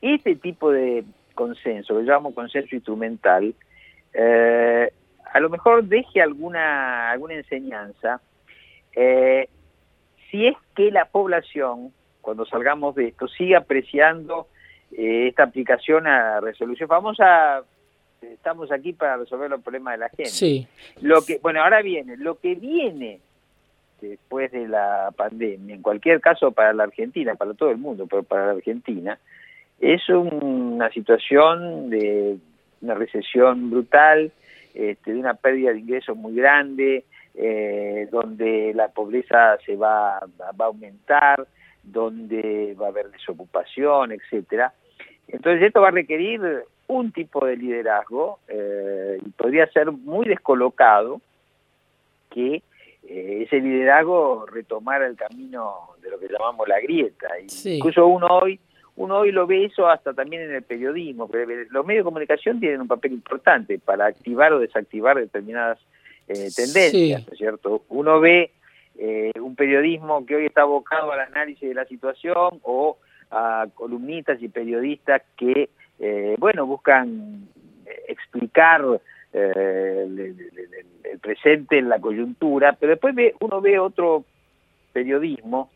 este 0.01 0.35
tipo 0.35 0.71
de 0.71 1.03
consenso, 1.35 1.97
que 1.97 2.03
llamamos 2.03 2.33
consenso 2.33 2.75
instrumental, 2.75 3.53
eh, 4.13 4.91
a 5.31 5.39
lo 5.39 5.49
mejor 5.49 5.83
deje 5.83 6.21
alguna, 6.21 7.11
alguna 7.11 7.35
enseñanza, 7.35 8.21
si 10.29 10.47
es 10.47 10.55
que 10.75 10.91
la 10.91 11.05
población, 11.05 11.91
cuando 12.21 12.45
salgamos 12.45 12.95
de 12.95 13.07
esto, 13.07 13.27
sigue 13.27 13.55
apreciando 13.55 14.47
eh, 14.91 15.27
esta 15.27 15.43
aplicación 15.43 16.07
a 16.07 16.39
resolución. 16.39 16.87
Vamos 16.87 17.19
a, 17.19 17.61
estamos 18.21 18.71
aquí 18.71 18.93
para 18.93 19.17
resolver 19.17 19.49
los 19.49 19.61
problemas 19.61 19.93
de 19.93 19.97
la 19.97 20.09
gente. 20.09 20.25
Sí. 20.25 20.67
Lo 21.01 21.21
que, 21.23 21.39
bueno, 21.41 21.61
ahora 21.63 21.81
viene, 21.81 22.17
lo 22.17 22.39
que 22.39 22.55
viene 22.55 23.19
después 24.01 24.51
de 24.51 24.67
la 24.67 25.11
pandemia, 25.15 25.75
en 25.75 25.81
cualquier 25.81 26.21
caso 26.21 26.51
para 26.51 26.73
la 26.73 26.83
Argentina, 26.83 27.35
para 27.35 27.53
todo 27.53 27.71
el 27.71 27.77
mundo, 27.77 28.07
pero 28.07 28.23
para 28.23 28.45
la 28.47 28.51
Argentina, 28.53 29.19
es 29.79 30.07
una 30.09 30.89
situación 30.91 31.89
de 31.89 32.37
una 32.81 32.93
recesión 32.93 33.69
brutal, 33.69 34.31
este, 34.73 35.13
de 35.13 35.19
una 35.19 35.33
pérdida 35.33 35.71
de 35.71 35.79
ingresos 35.79 36.15
muy 36.15 36.33
grande, 36.33 37.03
eh, 37.41 38.09
donde 38.11 38.73
la 38.75 38.89
pobreza 38.89 39.57
se 39.65 39.77
va, 39.77 40.19
va 40.19 40.65
a 40.65 40.67
aumentar, 40.67 41.47
donde 41.81 42.75
va 42.79 42.87
a 42.87 42.89
haber 42.89 43.09
desocupación, 43.11 44.11
etcétera. 44.11 44.73
Entonces 45.25 45.63
esto 45.63 45.79
va 45.79 45.87
a 45.87 45.91
requerir 45.91 46.65
un 46.87 47.13
tipo 47.13 47.45
de 47.45 47.55
liderazgo 47.55 48.39
eh, 48.49 49.19
y 49.25 49.29
podría 49.29 49.67
ser 49.67 49.89
muy 49.89 50.27
descolocado 50.27 51.21
que 52.29 52.61
eh, 53.07 53.43
ese 53.45 53.61
liderazgo 53.61 54.45
retomara 54.45 55.07
el 55.07 55.15
camino 55.15 55.91
de 56.01 56.09
lo 56.09 56.19
que 56.19 56.27
llamamos 56.27 56.67
la 56.67 56.81
grieta. 56.81 57.29
Sí. 57.47 57.77
Incluso 57.77 58.05
uno 58.05 58.27
hoy, 58.27 58.59
uno 58.97 59.19
hoy 59.19 59.31
lo 59.31 59.47
ve 59.47 59.63
eso 59.63 59.87
hasta 59.87 60.13
también 60.13 60.41
en 60.41 60.55
el 60.55 60.63
periodismo. 60.63 61.29
Los 61.69 61.85
medios 61.85 62.01
de 62.01 62.09
comunicación 62.09 62.59
tienen 62.59 62.81
un 62.81 62.89
papel 62.89 63.13
importante 63.13 63.79
para 63.79 64.07
activar 64.07 64.51
o 64.51 64.59
desactivar 64.59 65.17
determinadas 65.17 65.79
eh, 66.29 66.49
tendencias, 66.55 66.91
Sí. 67.21 67.25
¿no 67.27 67.33
es 67.33 67.37
cierto? 67.37 67.83
Uno 67.89 68.19
ve 68.21 68.51
eh, 68.97 69.31
un 69.41 69.55
periodismo 69.55 70.25
que 70.25 70.35
hoy 70.35 70.45
está 70.45 70.61
abocado 70.61 71.11
al 71.11 71.19
análisis 71.21 71.67
de 71.67 71.75
la 71.75 71.85
situación 71.85 72.59
o 72.63 72.97
a 73.31 73.67
columnistas 73.75 74.41
y 74.41 74.47
periodistas 74.49 75.21
que, 75.37 75.69
eh, 75.99 76.35
bueno, 76.39 76.65
buscan 76.65 77.47
eh, 77.85 78.03
explicar 78.07 78.81
eh, 79.33 80.03
el- 80.07 80.35
el 81.03 81.19
presente 81.19 81.77
en 81.77 81.87
la 81.89 81.99
coyuntura, 81.99 82.73
pero 82.79 82.91
después 82.91 83.13
ve, 83.13 83.35
uno 83.41 83.61
ve 83.61 83.77
otro 83.79 84.23
periodismo 84.93 85.69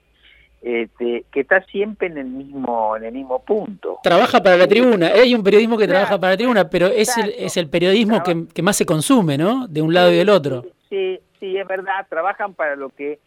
este, 0.63 1.25
que 1.29 1.41
está 1.41 1.62
siempre 1.65 2.08
en 2.08 2.17
el 2.17 2.25
mismo 2.25 2.96
en 2.96 3.03
el 3.03 3.13
mismo 3.13 3.43
punto. 3.43 4.00
Trabaja 4.01 4.41
para 4.41 4.55
la 4.55 4.65
tribuna. 4.65 5.08
Hay 5.08 5.36
un 5.36 5.43
periodismo 5.43 5.77
que 5.77 5.84
Claro. 5.86 6.00
trabaja 6.00 6.20
para 6.22 6.32
la 6.34 6.38
tribuna, 6.38 6.70
pero 6.70 6.88
es 6.88 7.17
el, 7.17 7.34
es 7.38 7.58
el 7.58 7.70
periodismo 7.70 8.24
que, 8.24 8.62
más 8.62 8.77
se 8.77 8.86
consume, 8.86 9.38
¿no? 9.38 9.67
De 9.67 9.82
un 9.82 9.93
lado 9.93 10.12
y 10.12 10.15
del 10.15 10.29
otro. 10.29 10.63
Sí, 10.89 11.20
sí, 11.39 11.58
es 11.58 11.67
verdad, 11.67 12.08
trabajan 12.10 12.53
para 12.53 12.77
lo 12.77 12.89
que 12.89 13.20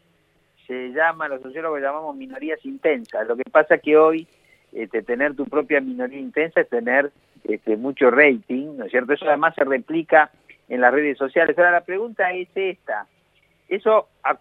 se 0.67 0.89
llama, 0.93 1.29
los 1.29 1.43
sociólogos 1.43 1.81
llamamos 1.83 2.17
minorías 2.17 2.65
intensas. 2.65 3.27
Lo 3.29 3.37
que 3.37 3.45
pasa 3.51 3.77
que 3.77 3.99
hoy 3.99 4.27
este, 4.73 5.03
tener 5.03 5.35
tu 5.37 5.45
propia 5.45 5.81
minoría 5.83 6.19
intensa 6.19 6.63
es 6.63 6.69
tener 6.71 7.13
este, 7.45 7.77
mucho 7.77 8.11
rating, 8.11 8.79
¿no 8.79 8.87
es 8.87 8.91
cierto? 8.91 9.13
Eso 9.13 9.27
además 9.27 9.55
se 9.55 9.65
replica 9.65 10.31
en 10.71 10.81
las 10.81 10.93
redes 10.93 11.19
sociales. 11.19 11.57
Ahora 11.59 11.71
la 11.71 11.81
pregunta 11.83 12.33
es 12.33 12.49
esta, 12.55 13.07
¿eso 13.69 14.09
a 14.23 14.35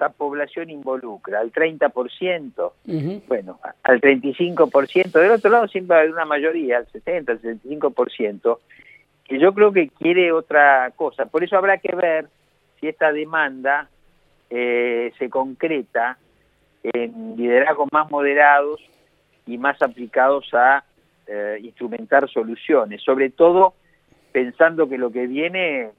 cuánta 0.00 0.16
población 0.16 0.70
involucra? 0.70 1.40
¿Al 1.40 1.52
30%? 1.52 2.72
Ujú. 2.86 3.22
bueno, 3.28 3.60
al 3.82 4.00
35%, 4.00 5.12
del 5.12 5.30
otro 5.32 5.50
lado 5.50 5.68
siempre 5.68 5.94
va 5.94 5.96
a 5.96 6.00
haber 6.00 6.12
una 6.12 6.24
mayoría, 6.24 6.78
al 6.78 6.86
60, 6.86 7.32
al 7.32 7.42
65%, 7.42 8.58
que 9.24 9.38
yo 9.38 9.52
creo 9.52 9.72
que 9.72 9.88
quiere 9.88 10.32
otra 10.32 10.90
cosa. 10.96 11.26
Por 11.26 11.44
eso 11.44 11.56
habrá 11.56 11.78
que 11.78 11.94
ver 11.94 12.28
si 12.80 12.88
esta 12.88 13.12
demanda 13.12 13.88
eh, 14.48 15.12
se 15.18 15.28
concreta 15.28 16.16
en 16.82 17.36
liderazgos 17.36 17.88
más 17.92 18.10
moderados 18.10 18.80
y 19.46 19.58
más 19.58 19.80
aplicados 19.82 20.48
a 20.54 20.82
eh, 21.26 21.58
instrumentar 21.62 22.28
soluciones, 22.30 23.02
sobre 23.02 23.30
todo 23.30 23.74
pensando 24.32 24.88
que 24.88 24.96
lo 24.96 25.10
que 25.10 25.26
viene 25.26 25.90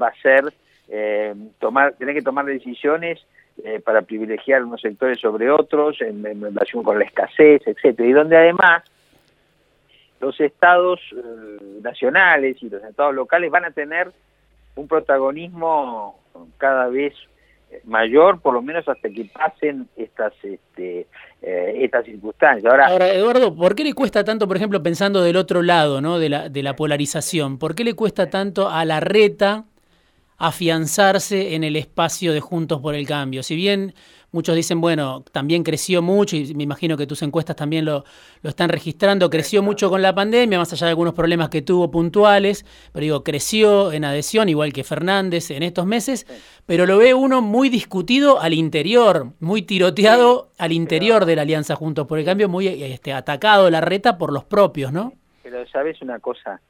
va 0.00 0.08
a 0.08 0.22
ser 0.22 0.52
eh, 0.88 1.34
tomar, 1.58 1.94
tener 1.94 2.14
que 2.14 2.22
tomar 2.22 2.46
decisiones 2.46 3.20
eh, 3.64 3.80
para 3.80 4.02
privilegiar 4.02 4.64
unos 4.64 4.80
sectores 4.80 5.20
sobre 5.20 5.50
otros 5.50 6.00
en, 6.00 6.22
relación 6.22 6.82
con 6.82 6.98
la 6.98 7.04
escasez, 7.04 7.62
etcétera, 7.66 8.08
y 8.08 8.12
donde 8.12 8.36
además 8.36 8.82
los 10.20 10.38
estados 10.40 11.00
eh, 11.12 11.80
nacionales 11.82 12.56
y 12.62 12.68
los 12.68 12.82
estados 12.84 13.14
locales 13.14 13.50
van 13.50 13.64
a 13.64 13.70
tener 13.70 14.12
un 14.76 14.88
protagonismo 14.88 16.18
cada 16.58 16.88
vez 16.88 17.14
mayor, 17.84 18.40
por 18.40 18.54
lo 18.54 18.62
menos 18.62 18.88
hasta 18.88 19.08
que 19.08 19.26
pasen 19.26 19.88
estas 19.96 20.32
este, 20.42 21.06
eh, 21.42 21.74
estas 21.76 22.04
circunstancias. 22.04 22.70
Ahora, 22.70 22.88
Ahora, 22.88 23.12
Eduardo, 23.12 23.54
¿por 23.54 23.74
qué 23.74 23.84
le 23.84 23.94
cuesta 23.94 24.24
tanto, 24.24 24.48
por 24.48 24.56
ejemplo, 24.56 24.82
pensando 24.82 25.22
del 25.22 25.36
otro 25.36 25.62
lado, 25.62 26.00
¿no? 26.00 26.18
de, 26.18 26.28
la, 26.28 26.48
de 26.48 26.62
la 26.62 26.76
polarización, 26.76 27.58
¿por 27.58 27.74
qué 27.74 27.84
le 27.84 27.94
cuesta 27.94 28.30
tanto 28.30 28.68
a 28.68 28.84
la 28.84 29.00
reta 29.00 29.64
afianzarse 30.40 31.54
en 31.54 31.64
el 31.64 31.76
espacio 31.76 32.32
de 32.32 32.40
Juntos 32.40 32.80
por 32.80 32.94
el 32.94 33.06
Cambio? 33.06 33.42
Si 33.42 33.54
bien 33.54 33.94
muchos 34.32 34.56
dicen, 34.56 34.80
bueno, 34.80 35.22
también 35.32 35.62
creció 35.62 36.00
mucho, 36.02 36.36
y 36.36 36.54
me 36.54 36.62
imagino 36.62 36.96
que 36.96 37.06
tus 37.06 37.22
encuestas 37.22 37.56
también 37.56 37.84
lo, 37.84 38.04
lo 38.42 38.50
están 38.50 38.70
registrando, 38.70 39.28
creció 39.28 39.62
mucho 39.62 39.90
con 39.90 40.00
la 40.00 40.14
pandemia, 40.14 40.58
más 40.58 40.72
allá 40.72 40.86
de 40.86 40.90
algunos 40.90 41.14
problemas 41.14 41.50
que 41.50 41.62
tuvo 41.62 41.90
puntuales, 41.90 42.64
pero 42.92 43.02
digo, 43.02 43.24
creció 43.24 43.92
en 43.92 44.04
adhesión, 44.04 44.48
igual 44.48 44.72
que 44.72 44.82
Fernández 44.82 45.50
en 45.50 45.62
estos 45.62 45.84
meses, 45.84 46.26
pero 46.64 46.86
lo 46.86 46.98
ve 46.98 47.12
uno 47.12 47.42
muy 47.42 47.68
discutido 47.68 48.40
al 48.40 48.54
interior, 48.54 49.32
muy 49.40 49.62
tiroteado 49.62 50.50
al 50.58 50.72
interior 50.72 51.26
de 51.26 51.36
la 51.36 51.42
Alianza 51.42 51.76
Juntos 51.76 52.06
por 52.06 52.18
el 52.18 52.24
Cambio, 52.24 52.48
muy 52.48 52.66
este, 52.66 53.12
atacado 53.12 53.68
la 53.70 53.80
reta 53.80 54.16
por 54.16 54.32
los 54.32 54.44
propios, 54.44 54.92
¿no? 54.92 55.12
Pero 55.42 55.66
sabes 55.68 56.00
una 56.00 56.18
cosa, 56.18 56.60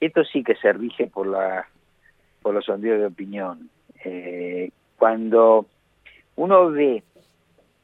esto 0.00 0.24
sí 0.24 0.42
que 0.42 0.56
se 0.56 0.72
rige 0.72 1.06
por 1.06 1.26
la 1.26 1.66
por 2.44 2.52
los 2.52 2.66
sondeos 2.66 3.00
de 3.00 3.06
opinión. 3.06 3.70
Eh, 4.04 4.70
cuando 4.98 5.64
uno 6.36 6.70
ve 6.70 7.02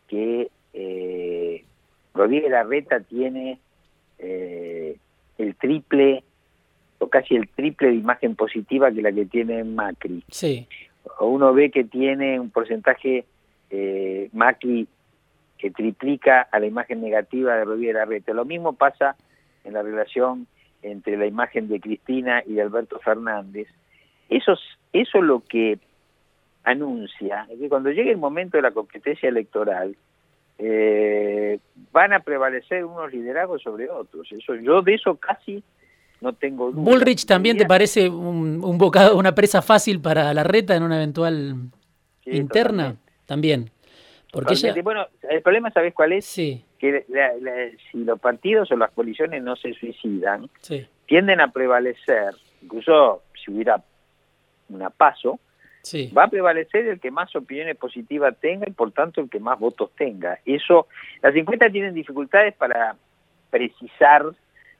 que 0.06 0.50
eh, 0.74 1.64
Rodríguez 2.12 2.50
Larreta 2.50 3.00
tiene 3.00 3.58
eh, 4.18 4.98
el 5.38 5.54
triple 5.54 6.22
o 6.98 7.08
casi 7.08 7.36
el 7.36 7.48
triple 7.48 7.88
de 7.88 7.94
imagen 7.94 8.36
positiva 8.36 8.92
que 8.92 9.00
la 9.00 9.12
que 9.12 9.24
tiene 9.24 9.64
Macri. 9.64 10.22
Sí. 10.28 10.68
O 11.18 11.28
uno 11.28 11.54
ve 11.54 11.70
que 11.70 11.84
tiene 11.84 12.38
un 12.38 12.50
porcentaje 12.50 13.24
eh, 13.70 14.28
Macri 14.34 14.86
que 15.56 15.70
triplica 15.70 16.42
a 16.42 16.60
la 16.60 16.66
imagen 16.66 17.00
negativa 17.00 17.56
de 17.56 17.64
Rodríguez 17.64 17.94
Larreta. 17.94 18.34
Lo 18.34 18.44
mismo 18.44 18.74
pasa 18.74 19.16
en 19.64 19.72
la 19.72 19.80
relación 19.80 20.46
entre 20.82 21.16
la 21.16 21.24
imagen 21.24 21.66
de 21.68 21.80
Cristina 21.80 22.42
y 22.46 22.54
de 22.54 22.62
Alberto 22.62 22.98
Fernández. 22.98 23.68
Eso, 24.30 24.54
eso 24.92 25.20
lo 25.20 25.40
que 25.40 25.78
anuncia 26.64 27.46
que 27.58 27.68
cuando 27.68 27.90
llegue 27.90 28.10
el 28.10 28.18
momento 28.18 28.56
de 28.56 28.62
la 28.62 28.70
competencia 28.70 29.28
electoral 29.28 29.96
eh, 30.58 31.58
van 31.90 32.12
a 32.12 32.20
prevalecer 32.20 32.84
unos 32.84 33.12
liderazgos 33.12 33.62
sobre 33.62 33.90
otros. 33.90 34.30
Eso 34.30 34.54
yo 34.56 34.82
de 34.82 34.94
eso 34.94 35.16
casi 35.16 35.62
no 36.20 36.34
tengo 36.34 36.70
duda. 36.70 36.82
Bullrich 36.82 37.24
también 37.24 37.56
te 37.56 37.66
parece 37.66 38.08
un, 38.08 38.62
un, 38.62 38.78
bocado, 38.78 39.16
una 39.16 39.34
presa 39.34 39.62
fácil 39.62 40.00
para 40.00 40.32
la 40.34 40.44
reta 40.44 40.76
en 40.76 40.82
una 40.82 40.96
eventual 40.96 41.56
interna 42.26 42.96
también. 43.26 43.70
Porque 44.32 44.54
bueno, 44.82 45.06
el 45.28 45.42
problema 45.42 45.70
sabes 45.70 45.92
cuál 45.92 46.12
es 46.12 46.24
sí. 46.24 46.64
que 46.78 47.04
si 47.90 48.04
los 48.04 48.20
partidos 48.20 48.70
o 48.70 48.76
las 48.76 48.90
coaliciones 48.92 49.42
no 49.42 49.56
se 49.56 49.72
suicidan, 49.74 50.48
sí. 50.60 50.86
tienden 51.06 51.40
a 51.40 51.50
prevalecer, 51.50 52.34
incluso 52.62 53.22
si 53.34 53.50
hubiera 53.50 53.82
una 54.70 54.90
paso, 54.90 55.40
va 56.16 56.24
a 56.24 56.28
prevalecer 56.28 56.86
el 56.86 57.00
que 57.00 57.10
más 57.10 57.34
opiniones 57.34 57.76
positivas 57.76 58.36
tenga 58.40 58.66
y 58.68 58.72
por 58.72 58.92
tanto 58.92 59.20
el 59.20 59.30
que 59.30 59.40
más 59.40 59.58
votos 59.58 59.90
tenga. 59.96 60.38
Eso, 60.44 60.88
las 61.22 61.34
encuestas 61.34 61.72
tienen 61.72 61.94
dificultades 61.94 62.54
para 62.54 62.96
precisar 63.50 64.24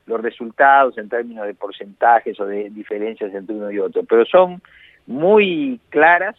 los 0.07 0.21
resultados 0.21 0.99
en 0.99 1.09
términos 1.09 1.47
de 1.47 1.55
porcentajes 1.55 2.39
o 2.41 2.47
de 2.47 2.71
diferencias 2.71 3.35
entre 3.35 3.55
uno 3.55 3.71
y 3.71 3.79
otro, 3.79 4.03
pero 4.05 4.25
son 4.25 4.61
muy 5.07 5.81
claras 5.89 6.37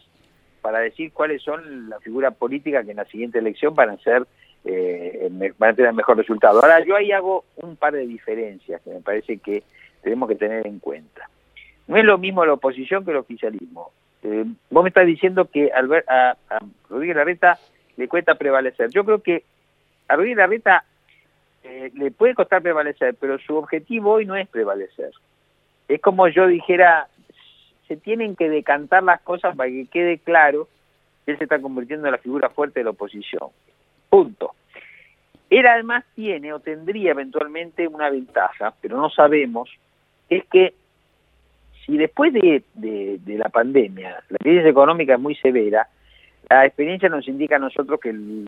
para 0.60 0.78
decir 0.78 1.12
cuáles 1.12 1.42
son 1.42 1.88
las 1.88 2.02
figuras 2.02 2.34
políticas 2.34 2.84
que 2.84 2.92
en 2.92 2.98
la 2.98 3.04
siguiente 3.06 3.38
elección 3.38 3.74
van 3.74 3.90
a 3.90 3.96
ser 3.98 4.26
eh, 4.64 5.28
van 5.58 5.70
a 5.70 5.74
tener 5.74 5.92
mejor 5.92 6.16
resultado. 6.16 6.60
Ahora 6.62 6.84
yo 6.84 6.94
ahí 6.94 7.10
hago 7.10 7.44
un 7.56 7.74
par 7.76 7.94
de 7.94 8.06
diferencias 8.06 8.80
que 8.82 8.90
me 8.90 9.00
parece 9.00 9.38
que 9.38 9.64
tenemos 10.02 10.28
que 10.28 10.36
tener 10.36 10.66
en 10.66 10.78
cuenta. 10.78 11.28
No 11.86 11.96
es 11.96 12.04
lo 12.04 12.18
mismo 12.18 12.44
la 12.44 12.54
oposición 12.54 13.04
que 13.04 13.10
el 13.10 13.18
oficialismo. 13.18 13.90
Eh, 14.22 14.44
vos 14.70 14.82
me 14.82 14.88
estás 14.88 15.06
diciendo 15.06 15.46
que 15.46 15.70
a, 15.72 16.36
Rodríguez 16.88 17.16
Larreta 17.16 17.58
le 17.96 18.08
cuesta 18.08 18.36
prevalecer. 18.36 18.90
Yo 18.90 19.04
creo 19.04 19.22
que 19.22 19.44
a 20.08 20.16
Rodríguez 20.16 20.38
Larreta 20.38 20.84
eh, 21.64 21.90
le 21.94 22.10
puede 22.10 22.34
costar 22.34 22.62
prevalecer, 22.62 23.14
pero 23.18 23.38
su 23.38 23.56
objetivo 23.56 24.12
hoy 24.12 24.26
no 24.26 24.36
es 24.36 24.48
prevalecer. 24.48 25.10
Es 25.88 26.00
como 26.00 26.28
yo 26.28 26.46
dijera, 26.46 27.08
se 27.88 27.96
tienen 27.96 28.36
que 28.36 28.48
decantar 28.48 29.02
las 29.02 29.20
cosas 29.22 29.56
para 29.56 29.70
que 29.70 29.86
quede 29.86 30.18
claro 30.18 30.68
que 31.24 31.32
él 31.32 31.38
se 31.38 31.44
está 31.44 31.60
convirtiendo 31.60 32.06
en 32.06 32.12
la 32.12 32.18
figura 32.18 32.48
fuerte 32.50 32.80
de 32.80 32.84
la 32.84 32.90
oposición. 32.90 33.48
Punto. 34.08 34.54
Él 35.50 35.66
además 35.66 36.04
tiene 36.14 36.52
o 36.52 36.60
tendría 36.60 37.10
eventualmente 37.10 37.86
una 37.86 38.08
ventaja, 38.08 38.72
pero 38.80 38.96
no 38.96 39.10
sabemos, 39.10 39.68
es 40.30 40.44
que 40.46 40.74
si 41.84 41.96
después 41.96 42.32
de, 42.32 42.62
la 43.26 43.48
pandemia 43.48 44.22
la 44.28 44.38
crisis 44.38 44.66
económica 44.66 45.14
es 45.14 45.20
muy 45.20 45.34
severa, 45.36 45.88
la 46.48 46.66
experiencia 46.66 47.08
nos 47.08 47.26
indica 47.28 47.56
a 47.56 47.60
nosotros 47.60 48.00
que 48.00 48.10
el, 48.10 48.46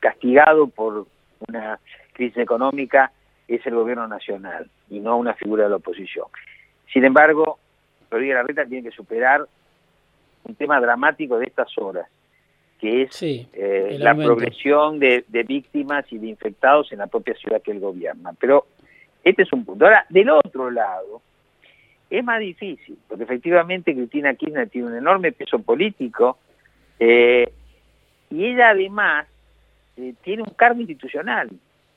castigado 0.00 0.68
por 0.68 1.06
una 1.48 1.78
crisis 2.12 2.38
económica 2.38 3.10
es 3.46 3.66
el 3.66 3.74
gobierno 3.74 4.06
nacional 4.06 4.68
y 4.90 5.00
no 5.00 5.16
una 5.16 5.34
figura 5.34 5.64
de 5.64 5.70
la 5.70 5.76
oposición. 5.76 6.26
Sin 6.92 7.04
embargo, 7.04 7.58
Rodríguez 8.10 8.36
Larreta 8.36 8.66
tiene 8.66 8.88
que 8.88 8.94
superar 8.94 9.46
un 10.44 10.54
tema 10.54 10.80
dramático 10.80 11.38
de 11.38 11.46
estas 11.46 11.76
horas, 11.78 12.08
que 12.80 13.02
es 13.02 13.22
eh, 13.22 13.96
la 13.98 14.14
progresión 14.14 14.98
de, 14.98 15.24
de, 15.26 15.42
víctimas 15.42 16.04
y 16.12 16.18
de 16.18 16.28
infectados 16.28 16.92
en 16.92 16.98
la 16.98 17.06
propia 17.06 17.34
ciudad 17.34 17.60
que 17.60 17.72
él 17.72 17.80
gobierna. 17.80 18.32
Pero 18.38 18.66
este 19.24 19.42
es 19.42 19.52
un 19.52 19.64
punto. 19.64 19.84
Ahora, 19.84 20.06
del 20.08 20.30
otro 20.30 20.70
lado, 20.70 21.20
es 22.10 22.24
más 22.24 22.40
difícil, 22.40 22.98
porque 23.06 23.24
efectivamente 23.24 23.94
Cristina 23.94 24.34
Kirchner 24.34 24.68
tiene 24.68 24.88
un 24.88 24.96
enorme 24.96 25.32
peso 25.32 25.58
político 25.58 26.38
eh, 26.98 27.52
y 28.30 28.44
ella 28.46 28.70
además 28.70 29.26
eh, 29.96 30.14
tiene 30.22 30.42
un 30.42 30.54
cargo 30.54 30.80
institucional, 30.80 31.50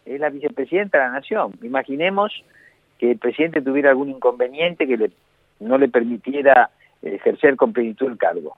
es 0.05 0.19
la 0.19 0.29
vicepresidenta 0.29 0.97
de 0.97 1.03
la 1.05 1.11
Nación. 1.11 1.53
Imaginemos 1.61 2.43
que 2.97 3.11
el 3.11 3.17
presidente 3.17 3.61
tuviera 3.61 3.89
algún 3.89 4.09
inconveniente 4.09 4.87
que 4.87 5.11
no 5.59 5.77
le 5.77 5.87
permitiera 5.87 6.69
ejercer 7.01 7.55
con 7.55 7.73
plenitud 7.73 8.07
el 8.07 8.17
cargo. 8.17 8.55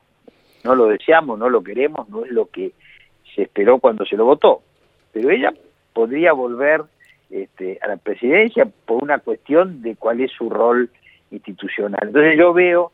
No 0.63 0.75
lo 0.75 0.87
deseamos, 0.87 1.37
no 1.37 1.49
lo 1.49 1.63
queremos, 1.63 2.09
no 2.09 2.25
es 2.25 2.31
lo 2.31 2.47
que 2.47 2.71
se 3.35 3.43
esperó 3.43 3.79
cuando 3.79 4.05
se 4.05 4.15
lo 4.15 4.25
votó. 4.25 4.61
Pero 5.11 5.29
ella 5.29 5.53
podría 5.93 6.33
volver 6.33 6.83
este, 7.29 7.79
a 7.81 7.87
la 7.87 7.97
presidencia 7.97 8.67
por 8.85 9.03
una 9.03 9.19
cuestión 9.19 9.81
de 9.81 9.95
cuál 9.95 10.21
es 10.21 10.31
su 10.31 10.49
rol 10.49 10.89
institucional. 11.33 12.01
Entonces 12.03 12.37
yo 12.37 12.53
veo 12.53 12.91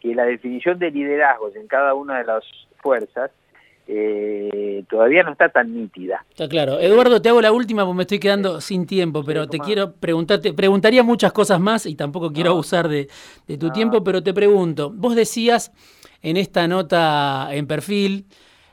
que 0.00 0.14
la 0.14 0.24
definición 0.24 0.78
de 0.78 0.90
liderazgos 0.90 1.56
en 1.56 1.66
cada 1.66 1.94
una 1.94 2.18
de 2.18 2.24
las 2.24 2.44
fuerzas 2.76 3.30
eh, 3.90 4.84
todavía 4.90 5.22
no 5.22 5.32
está 5.32 5.48
tan 5.48 5.74
nítida. 5.74 6.24
Está 6.28 6.46
claro. 6.46 6.78
Eduardo, 6.78 7.22
te 7.22 7.30
hago 7.30 7.40
la 7.40 7.52
última 7.52 7.84
porque 7.84 7.96
me 7.96 8.02
estoy 8.02 8.18
quedando 8.18 8.60
sin 8.60 8.86
tiempo, 8.86 9.24
pero 9.24 9.48
te 9.48 9.58
quiero 9.58 9.94
preguntarte, 9.94 10.52
preguntaría 10.52 11.02
muchas 11.02 11.32
cosas 11.32 11.58
más 11.58 11.86
y 11.86 11.94
tampoco 11.94 12.30
quiero 12.30 12.50
abusar 12.50 12.88
de, 12.88 13.08
tu 13.58 13.70
tiempo, 13.70 14.04
pero 14.04 14.22
te 14.22 14.34
pregunto, 14.34 14.90
vos 14.90 15.16
decías 15.16 15.72
en 16.20 16.36
esta 16.36 16.68
nota 16.68 17.48
en 17.52 17.66
perfil, 17.66 18.26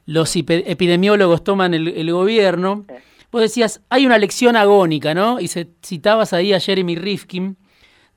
los 0.05 0.35
epidemiólogos 0.35 1.45
toman 1.45 1.73
el, 1.73 2.11
gobierno, 2.11 2.85
vos 3.31 3.41
decías, 3.41 3.81
hay 3.89 4.05
una 4.05 4.17
lección 4.17 4.57
agónica, 4.57 5.13
¿no? 5.13 5.39
Y 5.39 5.47
se, 5.47 5.69
citabas 5.81 6.33
ahí 6.33 6.51
a 6.51 6.59
Jeremy 6.59 6.97
Rifkin, 6.97 7.55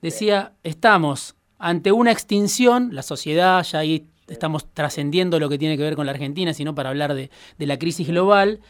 decía, 0.01 0.53
estamos 0.63 1.35
ante 1.57 1.91
una 1.91 2.11
extinción, 2.11 2.89
la 2.93 3.03
sociedad, 3.03 3.63
ya 3.63 3.79
ahí 3.79 4.07
estamos 4.27 4.71
trascendiendo 4.73 5.39
lo 5.39 5.49
que 5.49 5.57
tiene 5.57 5.77
que 5.77 5.83
ver 5.83 5.95
con 5.95 6.05
la 6.05 6.13
Argentina, 6.13 6.53
sino 6.53 6.73
para 6.73 6.89
hablar 6.89 7.13
de, 7.13 7.29
la 7.57 7.77
crisis 7.77 8.07
global, 8.07 8.61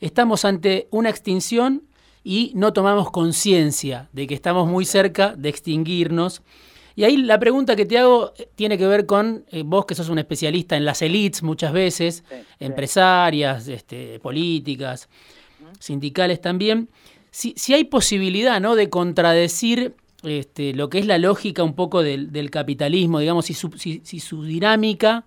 estamos 0.00 0.44
ante 0.44 0.88
una 0.90 1.10
extinción 1.10 1.82
y 2.22 2.52
no 2.54 2.72
tomamos 2.72 3.10
conciencia 3.10 4.08
de 4.12 4.26
que 4.26 4.34
estamos 4.34 4.68
muy 4.68 4.84
cerca 4.84 5.34
de 5.36 5.48
extinguirnos. 5.48 6.42
Y 6.94 7.04
ahí 7.04 7.16
la 7.16 7.38
pregunta 7.38 7.76
que 7.76 7.84
te 7.84 7.98
hago 7.98 8.32
eh, 8.38 8.48
tiene 8.54 8.78
que 8.78 8.86
ver 8.86 9.06
con 9.06 9.44
eh, 9.50 9.62
vos 9.64 9.84
que 9.84 9.94
sos 9.94 10.08
un 10.08 10.18
especialista 10.18 10.76
en 10.76 10.84
las 10.84 11.02
elites 11.02 11.42
muchas 11.42 11.72
veces, 11.72 12.24
empresarias, 12.58 13.68
este, 13.68 14.18
políticas, 14.20 15.08
sindicales 15.78 16.40
también. 16.40 16.88
Si, 17.30 17.52
si, 17.56 17.74
hay 17.74 17.84
posibilidad 17.84 18.60
¿no? 18.60 18.76
de 18.76 18.88
contradecir 18.88 19.94
este, 20.26 20.74
lo 20.74 20.90
que 20.90 20.98
es 20.98 21.06
la 21.06 21.18
lógica 21.18 21.62
un 21.62 21.74
poco 21.74 22.02
del, 22.02 22.50
capitalismo, 22.50 23.20
digamos, 23.20 23.46
si 23.46 23.54
su, 23.54 23.70
si, 23.78 24.00
su 24.20 24.42
dinámica, 24.44 25.24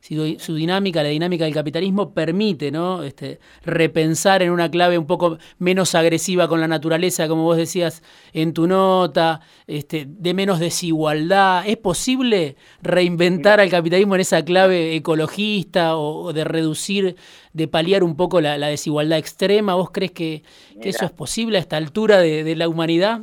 si 0.00 0.38
su 0.38 0.54
dinámica, 0.54 1.02
la 1.02 1.08
dinámica 1.08 1.46
del 1.46 1.54
capitalismo 1.54 2.14
permite 2.14 2.70
¿no? 2.70 3.02
Este, 3.02 3.40
repensar 3.64 4.42
en 4.42 4.52
una 4.52 4.70
clave 4.70 4.98
un 4.98 5.06
poco 5.06 5.38
menos 5.58 5.96
agresiva 5.96 6.46
con 6.46 6.60
la 6.60 6.68
naturaleza, 6.68 7.26
como 7.26 7.42
vos 7.42 7.56
decías 7.56 8.04
en 8.32 8.52
tu 8.52 8.68
nota, 8.68 9.40
este, 9.66 10.06
de 10.08 10.34
menos 10.34 10.60
desigualdad. 10.60 11.66
¿Es 11.66 11.78
posible 11.78 12.56
reinventar 12.82 13.58
al 13.58 13.68
capitalismo 13.70 14.14
en 14.14 14.20
esa 14.20 14.44
clave 14.44 14.94
ecologista 14.94 15.96
o, 15.96 16.32
de 16.32 16.44
reducir, 16.44 17.16
de 17.52 17.66
paliar 17.66 18.04
un 18.04 18.16
poco 18.16 18.40
la, 18.40 18.58
desigualdad 18.68 19.18
extrema? 19.18 19.74
¿Vos 19.74 19.90
crees 19.90 20.12
que, 20.12 20.44
eso 20.80 21.04
es 21.04 21.10
posible 21.10 21.58
a 21.58 21.60
esta 21.60 21.78
altura 21.78 22.20
de 22.20 22.54
la 22.54 22.68
humanidad? 22.68 23.22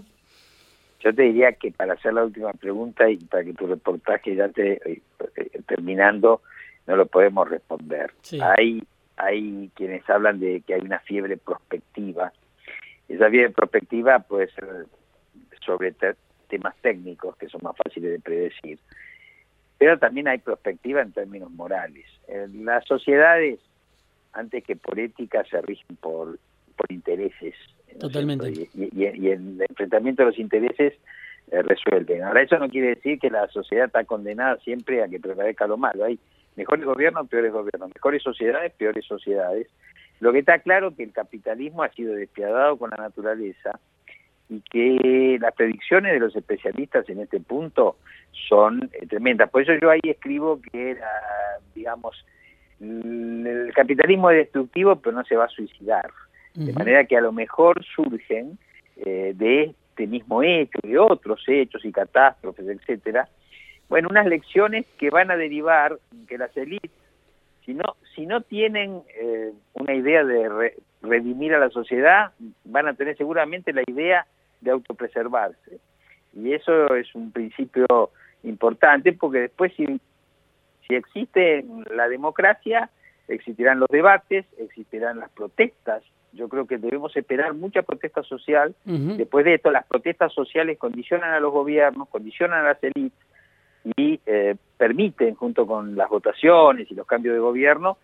Yo 1.04 1.14
te 1.14 1.24
diría 1.24 1.52
que 1.52 1.72
para 1.72 1.94
hacer 1.94 2.14
la 2.14 2.24
última 2.24 2.54
pregunta 2.54 3.10
y 3.10 3.18
para 3.18 3.44
que 3.44 3.54
tu 3.54 3.68
reportaje 3.68 4.36
ya 4.36 4.46
esté 4.46 4.80
eh, 4.90 5.02
terminando, 5.68 6.42
no 6.88 6.96
lo 6.96 7.06
podemos 7.08 7.50
responder. 7.50 8.14
Hay, 8.42 8.84
hay 9.18 9.70
quienes 9.76 10.10
hablan 10.10 10.40
de 10.40 10.62
que 10.62 10.76
hay 10.76 10.82
una 10.82 11.00
fiebre 11.00 11.36
prospectiva. 11.36 12.32
Esa 13.10 13.30
fiebre 13.30 13.50
prospectiva 13.50 14.20
puede 14.20 14.48
ser 14.52 14.86
sobre 15.66 15.94
temas 16.48 16.76
técnicos 16.82 17.36
que 17.36 17.50
son 17.50 17.62
más 17.64 17.76
fáciles 17.76 18.12
de 18.12 18.20
predecir, 18.20 18.80
pero 19.78 20.00
también 20.00 20.30
hay 20.30 20.38
prospectiva 20.38 21.02
en 21.02 21.12
términos 21.12 21.52
morales. 21.52 22.06
Las 22.54 22.86
sociedades, 22.86 23.60
antes 24.32 24.64
que 24.64 24.78
por 24.78 24.98
ética, 24.98 25.44
se 25.46 25.62
rigen 25.62 25.98
por, 25.98 26.40
por 26.78 26.92
intereses. 26.92 27.56
Totalmente. 28.00 28.70
Y, 28.74 29.06
el 29.06 29.62
enfrentamiento 29.70 30.24
de 30.24 30.30
los 30.30 30.40
intereses 30.40 30.94
eh, 31.52 31.62
resuelven. 31.62 32.24
Ahora, 32.24 32.42
eso 32.42 32.58
no 32.58 32.70
quiere 32.70 32.90
decir 32.90 33.20
que 33.20 33.30
la 33.30 33.48
sociedad 33.50 33.88
está 33.88 34.04
condenada 34.06 34.58
siempre 34.58 35.04
a 35.04 35.08
que 35.08 35.20
prevalezca 35.20 35.68
lo 35.68 35.78
malo. 35.78 36.06
Hay 36.06 36.20
mejores 36.56 36.86
gobiernos, 36.86 37.28
peores 37.28 37.52
gobiernos, 37.52 37.92
mejores 37.94 38.24
sociedades, 38.24 38.72
peores 38.74 39.06
sociedades. 39.06 39.68
Lo 40.20 40.32
que 40.32 40.40
está 40.40 40.60
claro 40.60 40.90
es 40.90 40.96
que 40.96 41.04
el 41.04 41.12
capitalismo 41.12 41.84
ha 41.84 41.90
sido 41.90 42.16
despiadado 42.16 42.78
con 42.78 42.92
la 42.92 42.98
naturaleza 42.98 43.80
y 44.50 44.62
que 44.62 45.38
las 45.40 45.54
predicciones 45.54 46.14
de 46.14 46.20
los 46.20 46.36
especialistas 46.36 47.08
en 47.10 47.20
este 47.20 47.40
punto 47.40 47.98
son 48.48 48.90
eh, 48.94 49.06
tremendas. 49.08 49.50
Por 49.50 49.64
eso 49.64 49.74
yo 49.82 49.90
ahí 49.90 50.02
escribo 50.04 50.62
que 50.72 50.98
digamos, 51.76 52.26
el 52.80 53.72
capitalismo 53.76 54.30
es 54.30 54.38
destructivo 54.38 54.96
pero 54.98 55.16
no 55.16 55.24
se 55.26 55.36
va 55.36 55.46
a 55.46 55.50
suicidar. 55.50 56.10
De 56.54 56.74
manera 56.74 57.06
que 57.06 57.18
a 57.18 57.22
lo 57.22 57.32
mejor 57.32 57.84
surgen 57.84 58.60
eh, 58.98 59.34
de 59.36 59.74
este 59.90 60.08
mismo 60.08 60.44
hecho, 60.44 60.80
de 60.84 60.98
otros 61.00 61.44
hechos 61.48 61.84
y 61.84 61.92
catástrofes, 61.92 62.68
etcétera, 62.68 63.28
bueno, 63.90 64.08
unas 64.10 64.26
lecciones 64.26 64.86
que 64.98 65.10
van 65.10 65.32
a 65.32 65.36
derivar 65.36 66.00
que 66.28 66.38
las 66.38 66.56
élites, 66.58 66.92
si 67.66 67.74
no, 67.74 67.96
si 68.16 68.26
no 68.26 68.42
tienen 68.42 69.02
eh, 69.20 69.52
una 69.74 69.94
idea 69.94 70.24
de 70.24 70.74
redimir 71.02 71.54
a 71.54 71.60
la 71.60 71.70
sociedad, 71.70 72.32
van 72.66 72.88
a 72.88 72.94
tener 72.94 73.18
seguramente 73.18 73.74
la 73.74 73.84
idea 73.88 74.26
de 74.62 74.72
autopreservarse. 74.72 75.80
Y 76.34 76.54
eso 76.54 76.96
es 76.96 77.14
un 77.14 77.32
principio 77.32 78.12
importante 78.44 79.14
porque 79.14 79.42
después 79.42 79.74
si, 79.76 79.86
si 80.88 80.96
existe 80.96 81.66
la 81.94 82.08
democracia, 82.08 82.90
existirán 83.28 83.80
los 83.80 83.90
debates, 83.90 84.46
existirán 84.58 85.20
las 85.20 85.30
protestas. 85.32 86.04
Yo 86.34 86.50
creo 86.50 86.66
que 86.66 86.78
debemos 86.78 87.16
esperar 87.16 87.54
mucha 87.54 87.84
protesta 87.84 88.24
social. 88.24 88.76
Después 88.86 89.46
de 89.46 89.56
esto, 89.56 89.72
las 89.72 89.86
protestas 89.86 90.34
sociales 90.34 90.78
condicionan 90.80 91.32
a 91.32 91.40
los 91.40 91.54
gobiernos, 91.54 92.10
condicionan 92.10 92.66
a 92.66 92.70
las 92.70 92.84
élites 92.84 93.20
y 93.96 94.20
eh, 94.26 94.56
permiten, 94.78 95.36
junto 95.36 95.68
con 95.68 95.96
las 95.96 96.10
votaciones 96.10 96.90
y 96.90 96.96
los 96.96 97.06
cambios 97.06 97.36
de 97.36 97.40
gobierno, 97.40 97.98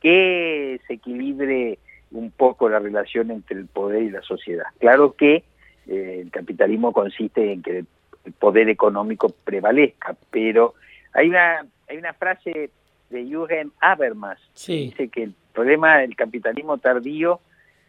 que 0.00 0.80
se 0.86 0.94
equilibre 0.94 1.78
un 2.12 2.30
poco 2.30 2.68
la 2.68 2.78
relación 2.78 3.30
entre 3.30 3.58
el 3.58 3.66
poder 3.66 4.02
y 4.02 4.10
la 4.10 4.22
sociedad. 4.22 4.66
Claro 4.78 5.14
que 5.14 5.44
eh, 5.86 6.20
el 6.22 6.30
capitalismo 6.30 6.92
consiste 6.92 7.52
en 7.52 7.62
que 7.62 7.78
el 8.24 8.32
poder 8.32 8.68
económico 8.68 9.34
prevalezca, 9.44 10.16
pero 10.30 10.74
hay 11.12 11.28
una, 11.28 11.66
hay 11.88 11.98
una 11.98 12.14
frase 12.14 12.70
de 13.10 13.24
Jürgen 13.24 13.72
Habermas 13.80 14.40
que 14.64 14.72
dice 14.72 15.08
que 15.08 15.24
el 15.24 15.34
problema 15.52 15.98
del 15.98 16.16
capitalismo 16.16 16.78
tardío 16.78 17.40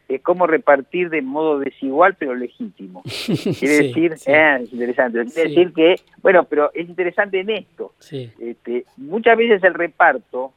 es 0.07 0.21
cómo 0.21 0.47
repartir 0.47 1.09
de 1.09 1.21
modo 1.21 1.59
desigual 1.59 2.15
pero 2.15 2.35
legítimo. 2.35 3.03
Quiere 3.59 3.87
decir, 3.87 4.15
eh, 4.25 4.59
es 4.61 4.73
interesante, 4.73 5.25
quiere 5.25 5.49
decir 5.49 5.73
que, 5.73 5.95
bueno, 6.21 6.43
pero 6.45 6.71
es 6.73 6.87
interesante 6.87 7.39
en 7.39 7.49
esto. 7.49 7.93
Este, 8.11 8.85
muchas 8.97 9.37
veces 9.37 9.63
el 9.63 9.73
reparto 9.73 10.53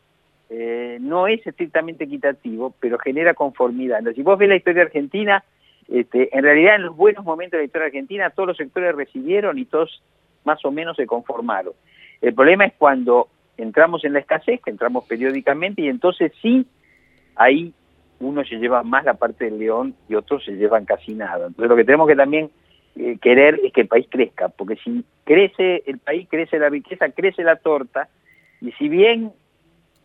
eh, 0.50 0.98
no 1.00 1.26
es 1.26 1.46
estrictamente 1.46 2.04
equitativo, 2.04 2.74
pero 2.80 2.98
genera 2.98 3.34
conformidad. 3.34 3.98
Entonces, 3.98 4.16
si 4.16 4.22
vos 4.22 4.38
ves 4.38 4.48
la 4.48 4.56
historia 4.56 4.82
argentina, 4.82 5.44
este, 5.88 6.36
en 6.36 6.44
realidad 6.44 6.76
en 6.76 6.82
los 6.82 6.96
buenos 6.96 7.24
momentos 7.24 7.52
de 7.52 7.58
la 7.58 7.64
historia 7.64 7.86
argentina 7.86 8.30
todos 8.30 8.48
los 8.48 8.56
sectores 8.56 8.94
recibieron 8.94 9.58
y 9.58 9.64
todos 9.64 10.02
más 10.44 10.62
o 10.64 10.70
menos 10.70 10.96
se 10.96 11.06
conformaron. 11.06 11.72
El 12.20 12.34
problema 12.34 12.66
es 12.66 12.72
cuando 12.76 13.28
entramos 13.56 14.04
en 14.04 14.12
la 14.12 14.20
escasez, 14.20 14.60
que 14.62 14.70
entramos 14.70 15.04
periódicamente 15.06 15.82
y 15.82 15.88
entonces 15.88 16.32
sí, 16.40 16.66
ahí 17.34 17.72
uno 18.20 18.44
se 18.44 18.56
lleva 18.56 18.82
más 18.82 19.04
la 19.04 19.14
parte 19.14 19.44
del 19.44 19.58
león 19.58 19.94
y 20.08 20.14
otros 20.14 20.44
se 20.44 20.52
llevan 20.52 20.84
casi 20.84 21.14
nada. 21.14 21.46
Entonces 21.46 21.68
lo 21.68 21.76
que 21.76 21.84
tenemos 21.84 22.08
que 22.08 22.16
también 22.16 22.50
eh, 22.96 23.18
querer 23.20 23.60
es 23.62 23.72
que 23.72 23.82
el 23.82 23.88
país 23.88 24.06
crezca, 24.10 24.48
porque 24.48 24.76
si 24.76 25.04
crece 25.24 25.84
el 25.86 25.98
país, 25.98 26.26
crece 26.28 26.58
la 26.58 26.68
riqueza, 26.68 27.10
crece 27.10 27.42
la 27.44 27.56
torta, 27.56 28.08
y 28.60 28.72
si 28.72 28.88
bien 28.88 29.32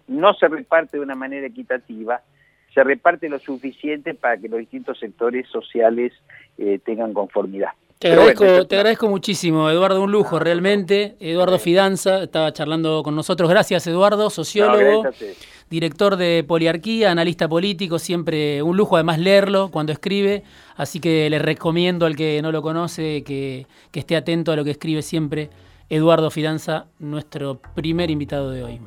no 0.08 0.34
se 0.34 0.48
reparte 0.48 0.98
de 0.98 1.04
una 1.04 1.16
manera 1.16 1.48
equitativa, 1.48 2.22
se 2.74 2.84
reparte 2.84 3.30
lo 3.30 3.40
suficiente 3.40 4.14
para 4.14 4.38
que 4.38 4.50
los 4.50 4.60
distintos 4.60 5.00
sectores 5.00 5.48
sociales 5.48 6.12
eh, 6.58 6.80
tengan 6.84 7.14
conformidad. 7.14 7.72
Te 8.04 8.12
agradezco, 8.12 8.68
te 8.68 8.76
agradezco 8.76 9.08
muchísimo, 9.08 9.70
Eduardo, 9.70 10.04
un 10.04 10.12
lujo 10.12 10.38
realmente. 10.38 11.16
Eduardo 11.22 11.58
Fidanza 11.58 12.24
estaba 12.24 12.52
charlando 12.52 13.02
con 13.02 13.16
nosotros. 13.16 13.50
Gracias, 13.50 13.88
Eduardo, 13.88 14.30
sociólogo, 14.30 15.06
director 15.70 16.18
de 16.18 16.44
Poliarquía, 16.46 17.12
analista 17.12 17.48
político, 17.48 18.00
siempre 18.00 18.62
un 18.62 18.76
lujo 18.76 18.98
además 18.98 19.20
leerlo 19.20 19.72
cuando 19.72 19.94
escribe. 19.94 20.44
Así 20.76 21.00
que 21.00 21.30
le 21.30 21.40
recomiendo 21.40 22.06
al 22.06 22.18
que 22.18 22.42
no 22.42 22.52
lo 22.52 22.62
conoce 22.62 23.24
que, 23.24 23.68
que 23.92 24.02
esté 24.02 24.18
atento 24.18 24.52
a 24.52 24.58
lo 24.58 24.66
que 24.66 24.72
escribe 24.72 25.02
siempre 25.02 25.50
Eduardo 25.88 26.30
Fidanza, 26.30 26.88
nuestro 27.00 27.62
primer 27.74 28.12
invitado 28.12 28.52
de 28.52 28.64
hoy. 28.64 28.82